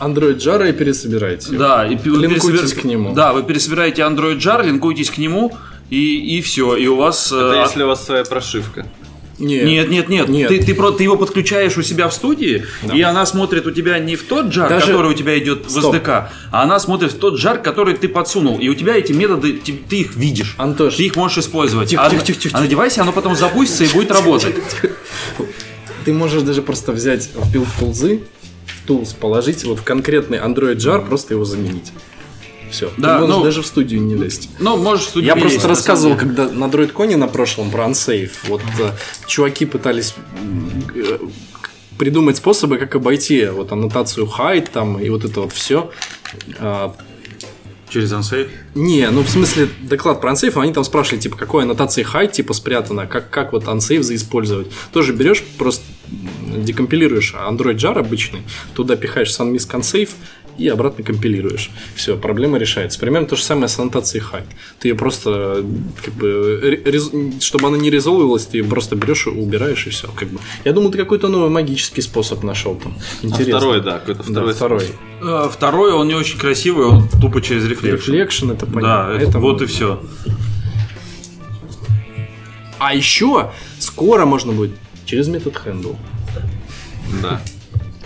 Android 0.00 0.36
Jara 0.36 0.68
и 0.68 0.72
пересобираете. 0.72 1.56
да 1.56 1.86
и 1.86 1.96
Линкуйтесь 1.96 2.74
к 2.74 2.84
нему. 2.84 3.14
Да, 3.14 3.32
вы 3.32 3.42
пересобираете 3.42 4.02
Android 4.02 4.38
jar, 4.38 4.64
линкуетесь 4.64 5.10
к 5.10 5.18
нему 5.18 5.56
и, 5.90 6.36
и 6.36 6.42
все, 6.42 6.76
и 6.76 6.86
у 6.86 6.96
вас 6.96 7.32
э, 7.32 7.36
Это 7.36 7.60
если 7.60 7.82
у 7.82 7.86
вас 7.86 8.04
своя 8.04 8.24
прошивка. 8.24 8.86
Нет. 9.38 9.66
Нет, 9.66 9.88
нет, 9.90 10.08
нет. 10.08 10.28
Нет. 10.28 10.48
Ты, 10.48 10.62
ты, 10.64 10.74
про- 10.74 10.92
ты 10.92 11.02
его 11.02 11.16
подключаешь 11.16 11.76
у 11.76 11.82
себя 11.82 12.08
в 12.08 12.14
студии, 12.14 12.64
и 12.92 13.02
она 13.02 13.26
смотрит 13.26 13.66
у 13.66 13.70
тебя 13.70 13.98
не 13.98 14.16
в 14.16 14.22
тот 14.24 14.52
жар, 14.52 14.68
Даже- 14.68 14.86
который 14.86 15.10
у 15.10 15.14
тебя 15.14 15.38
идет 15.38 15.66
в 15.66 15.70
Стоп. 15.70 15.94
SDK, 15.94 16.28
а 16.50 16.62
она 16.62 16.78
смотрит 16.78 17.12
в 17.12 17.18
тот 17.18 17.38
жар, 17.38 17.58
который 17.60 17.94
ты 17.94 18.08
подсунул. 18.08 18.58
И 18.58 18.68
у 18.68 18.74
тебя 18.74 18.96
эти 18.96 19.12
методы, 19.12 19.52
ты, 19.54 19.72
ты 19.72 20.00
их 20.00 20.16
видишь. 20.16 20.54
Антош. 20.58 20.96
Ты 20.96 21.04
их 21.04 21.16
можешь 21.16 21.38
использовать. 21.38 21.90
Тихо, 21.90 22.06
а, 22.06 22.10
тихо, 22.10 22.24
тихо, 22.24 22.40
тихо, 22.40 22.56
а 22.56 22.60
на 22.60 22.66
девайсе 22.66 23.00
оно 23.02 23.12
потом 23.12 23.36
запустится 23.36 23.84
и 23.84 23.88
будет 23.88 24.10
работать. 24.10 24.54
Ты 26.04 26.12
можешь 26.12 26.42
даже 26.42 26.62
просто 26.62 26.92
взять 26.92 27.30
в 27.34 27.52
build 27.52 27.68
тулзы, 27.78 28.20
в 28.64 28.88
tools 28.88 29.14
положить 29.18 29.64
вот 29.64 29.80
в 29.80 29.82
конкретный 29.82 30.38
android.jar, 30.38 31.06
просто 31.06 31.34
его 31.34 31.44
заменить. 31.44 31.92
Все. 32.70 32.90
Да, 32.96 33.16
ты 33.16 33.20
можешь 33.22 33.36
ну- 33.36 33.44
даже 33.44 33.62
в 33.62 33.66
студию 33.66 34.02
не 34.02 34.14
лезть. 34.14 34.50
Ну, 34.58 34.76
можешь 34.76 35.06
в 35.06 35.08
студии 35.10 35.26
Я 35.26 35.34
лезть, 35.34 35.46
просто 35.46 35.62
на 35.62 35.68
рассказывал, 35.68 36.16
когда 36.16 36.48
на 36.48 36.64
DroidCon 36.64 37.16
на 37.16 37.28
прошлом 37.28 37.70
про 37.70 37.84
Unsafe, 37.84 38.30
вот 38.48 38.62
э, 38.78 38.90
чуваки 39.26 39.66
пытались 39.66 40.14
э, 40.94 41.18
придумать 41.98 42.36
способы, 42.36 42.78
как 42.78 42.94
обойти 42.94 43.46
вот 43.46 43.72
аннотацию 43.72 44.26
hide 44.26 44.68
там 44.72 44.98
и 44.98 45.08
вот 45.08 45.24
это 45.24 45.42
вот 45.42 45.52
все. 45.52 45.90
Через 47.88 48.12
Unsafe. 48.12 48.48
Не, 48.74 49.08
ну 49.10 49.22
в 49.22 49.28
смысле 49.28 49.68
доклад 49.80 50.20
про 50.20 50.32
Unsafe, 50.32 50.60
они 50.60 50.72
там 50.72 50.82
спрашивали, 50.82 51.20
типа, 51.20 51.36
какой 51.36 51.62
аннотации 51.62 52.04
hide 52.04 52.32
типа 52.32 52.52
спрятано, 52.52 53.06
как, 53.06 53.30
как 53.30 53.52
вот 53.52 53.64
Unsafe 53.64 54.02
заиспользовать. 54.02 54.66
Тоже 54.92 55.12
берешь, 55.12 55.44
просто 55.56 55.84
декомпилируешь 56.56 57.34
Android 57.34 57.76
jar 57.76 57.98
обычный, 57.98 58.42
туда 58.74 58.96
пихаешь 58.96 59.30
SunMisk 59.30 59.70
Unsafe 59.70 60.10
и 60.58 60.68
обратно 60.68 61.04
компилируешь. 61.04 61.70
Все, 61.94 62.16
проблема 62.16 62.58
решается. 62.58 62.98
Примерно 62.98 63.26
то 63.28 63.36
же 63.36 63.42
самое 63.42 63.68
с 63.68 63.78
аннотацией 63.78 64.22
hide. 64.24 64.44
Ты 64.80 64.88
ее 64.88 64.94
просто, 64.94 65.64
как 66.04 66.14
бы, 66.14 66.60
ре- 66.62 66.82
рез- 66.84 67.12
чтобы 67.42 67.68
она 67.68 67.76
не 67.76 67.90
резолвилась, 67.90 68.46
ты 68.46 68.58
ее 68.58 68.64
просто 68.64 68.96
берешь, 68.96 69.26
убираешь 69.26 69.86
и 69.86 69.90
все. 69.90 70.08
Как 70.08 70.28
бы. 70.28 70.38
Я 70.64 70.72
думаю, 70.72 70.90
ты 70.92 70.98
какой-то 70.98 71.28
новый 71.28 71.50
магический 71.50 72.00
способ 72.02 72.42
нашел 72.42 72.74
там. 72.76 72.96
А 73.22 73.26
Интересно. 73.26 73.58
второй, 73.58 73.80
да, 73.82 73.98
какой-то 73.98 74.22
Да, 74.24 74.30
второй. 74.32 74.52
второй. 74.54 74.80
способ. 74.80 74.96
Э, 75.22 75.48
Второй, 75.50 75.92
он 75.92 76.08
не 76.08 76.14
очень 76.14 76.38
красивый, 76.38 76.86
он 76.86 77.08
тупо 77.08 77.40
через 77.40 77.64
рефлекшн. 77.66 78.12
Reflection, 78.12 78.52
это 78.52 78.66
Да, 78.66 78.72
понятно. 78.72 79.12
это, 79.14 79.28
Это 79.30 79.38
вот 79.38 79.62
и 79.62 79.66
все. 79.66 80.00
А 82.78 82.94
еще 82.94 83.50
скоро 83.78 84.26
можно 84.26 84.52
будет 84.52 84.72
через 85.06 85.28
метод 85.28 85.54
handle. 85.64 85.96
Да. 87.22 87.40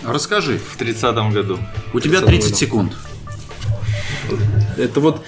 Расскажи. 0.05 0.59
В 0.59 0.77
30 0.77 1.15
году. 1.33 1.59
У 1.93 2.01
тебя 2.01 2.21
30 2.21 2.27
30 2.27 2.51
года. 2.51 2.57
секунд. 2.57 2.93
Это 4.77 5.01
вот 5.01 5.25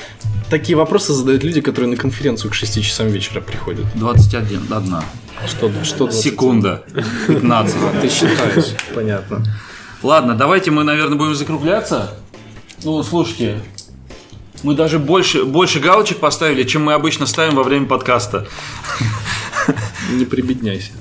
такие 0.50 0.76
вопросы 0.76 1.12
задают 1.12 1.42
люди, 1.42 1.60
которые 1.60 1.90
на 1.90 1.96
конференцию 1.96 2.50
к 2.50 2.54
6 2.54 2.82
часам 2.82 3.08
вечера 3.08 3.40
приходят. 3.40 3.86
21, 3.94 4.72
одна. 4.72 5.04
Что, 5.46 5.72
что 5.82 6.06
20? 6.06 6.22
Секунда. 6.22 6.84
15. 7.26 7.76
А, 7.76 8.00
ты 8.00 8.08
считаешь, 8.08 8.74
понятно. 8.94 9.44
Ладно, 10.02 10.34
давайте 10.34 10.70
мы, 10.70 10.84
наверное, 10.84 11.16
будем 11.16 11.34
закругляться. 11.34 12.14
Ну, 12.84 13.02
слушайте, 13.02 13.60
Мы 14.62 14.74
даже 14.74 14.98
больше, 14.98 15.44
больше 15.44 15.80
галочек 15.80 16.18
поставили, 16.18 16.64
чем 16.64 16.84
мы 16.84 16.94
обычно 16.94 17.26
ставим 17.26 17.54
во 17.56 17.62
время 17.62 17.86
подкаста. 17.86 18.46
Не 20.12 20.24
прибедняйся. 20.24 20.92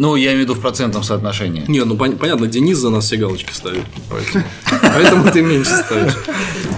Ну, 0.00 0.16
я 0.16 0.28
имею 0.28 0.38
в 0.38 0.40
виду 0.44 0.54
в 0.54 0.62
процентном 0.62 1.02
соотношении. 1.02 1.62
Не, 1.68 1.84
ну 1.84 1.94
пон- 1.94 2.16
понятно, 2.16 2.46
Денис 2.46 2.78
за 2.78 2.88
нас 2.88 3.04
все 3.04 3.18
галочки 3.18 3.52
ставит. 3.52 3.84
Поэтому, 4.08 4.44
поэтому 4.80 5.30
ты 5.30 5.42
меньше 5.42 5.76
ставишь. 5.76 6.14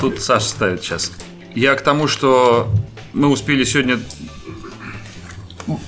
Тут 0.00 0.20
Саша 0.20 0.48
ставит 0.48 0.82
сейчас. 0.82 1.12
Я 1.54 1.76
к 1.76 1.82
тому, 1.82 2.08
что 2.08 2.68
мы 3.12 3.28
успели 3.28 3.62
сегодня 3.62 4.00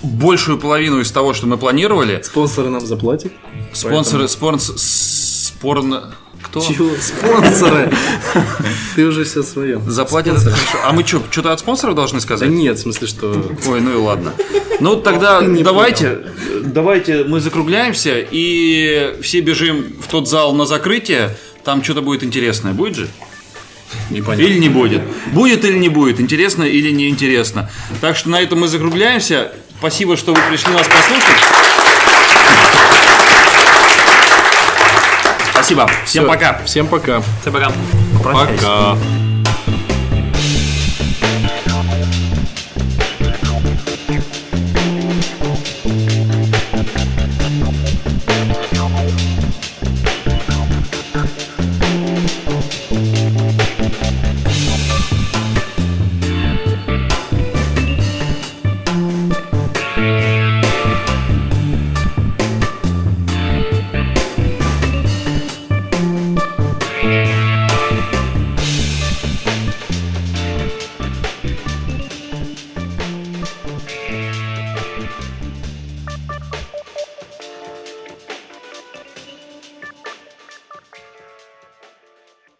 большую 0.05 0.59
половину 0.59 1.01
из 1.01 1.11
того, 1.11 1.35
что 1.35 1.49
мы 1.49 1.59
планировали. 1.59 2.23
Спонсоры 2.23 2.69
нам 2.69 2.87
заплатят. 2.87 3.33
Спонсоры, 3.73 4.29
спонс, 4.29 4.73
спорно... 4.77 6.15
Кто? 6.55 6.73
Чего? 6.73 6.91
Спонсоры! 7.01 7.91
Ты 8.95 9.05
уже 9.07 9.25
все 9.25 9.43
свое. 9.43 9.81
Заплатят 9.89 10.37
это 10.37 10.51
хорошо. 10.53 10.79
А 10.85 10.93
мы 10.93 11.05
что, 11.05 11.21
что-то 11.29 11.53
от 11.53 11.59
спонсоров 11.59 11.97
должны 11.97 12.21
Да 12.21 12.23
сказать? 12.23 12.49
нет, 12.49 12.79
в 12.79 12.83
смысле, 12.83 13.09
что... 13.09 13.53
Ой, 13.67 13.81
ну 13.81 13.93
и 13.93 13.97
ладно. 13.97 14.33
Ну 14.79 14.95
тогда 15.01 15.41
давайте, 15.41 16.19
давайте 16.63 17.25
мы 17.25 17.41
закругляемся 17.41 18.19
и 18.19 19.17
все 19.21 19.41
бежим 19.41 19.97
в 20.01 20.07
тот 20.07 20.29
зал 20.29 20.55
на 20.55 20.65
закрытие. 20.65 21.37
Там 21.65 21.83
что-то 21.83 22.03
будет 22.03 22.23
интересное. 22.23 22.73
Будет 22.73 22.95
же? 22.95 23.09
Непонятно. 24.11 24.43
Или 24.45 24.59
не 24.61 24.69
будет? 24.69 25.03
Будет 25.33 25.65
или 25.65 25.77
не 25.77 25.89
будет? 25.89 26.21
Интересно 26.21 26.63
или 26.63 26.93
не 26.93 27.09
интересно? 27.09 27.69
Так 28.01 28.17
что 28.17 28.29
на 28.29 28.41
этом 28.41 28.61
мы 28.61 28.69
закругляемся. 28.69 29.53
Спасибо, 29.81 30.17
что 30.17 30.35
вы 30.35 30.41
пришли 30.49 30.73
нас 30.73 30.87
послушать. 30.87 31.64
Спасибо. 35.65 35.87
Всем 36.05 36.25
Всё. 36.25 36.29
пока. 36.29 36.59
Всем 36.67 36.87
пока. 36.87 37.23
Всем 37.41 37.53
пока. 37.55 37.73
Пока. 38.23 38.99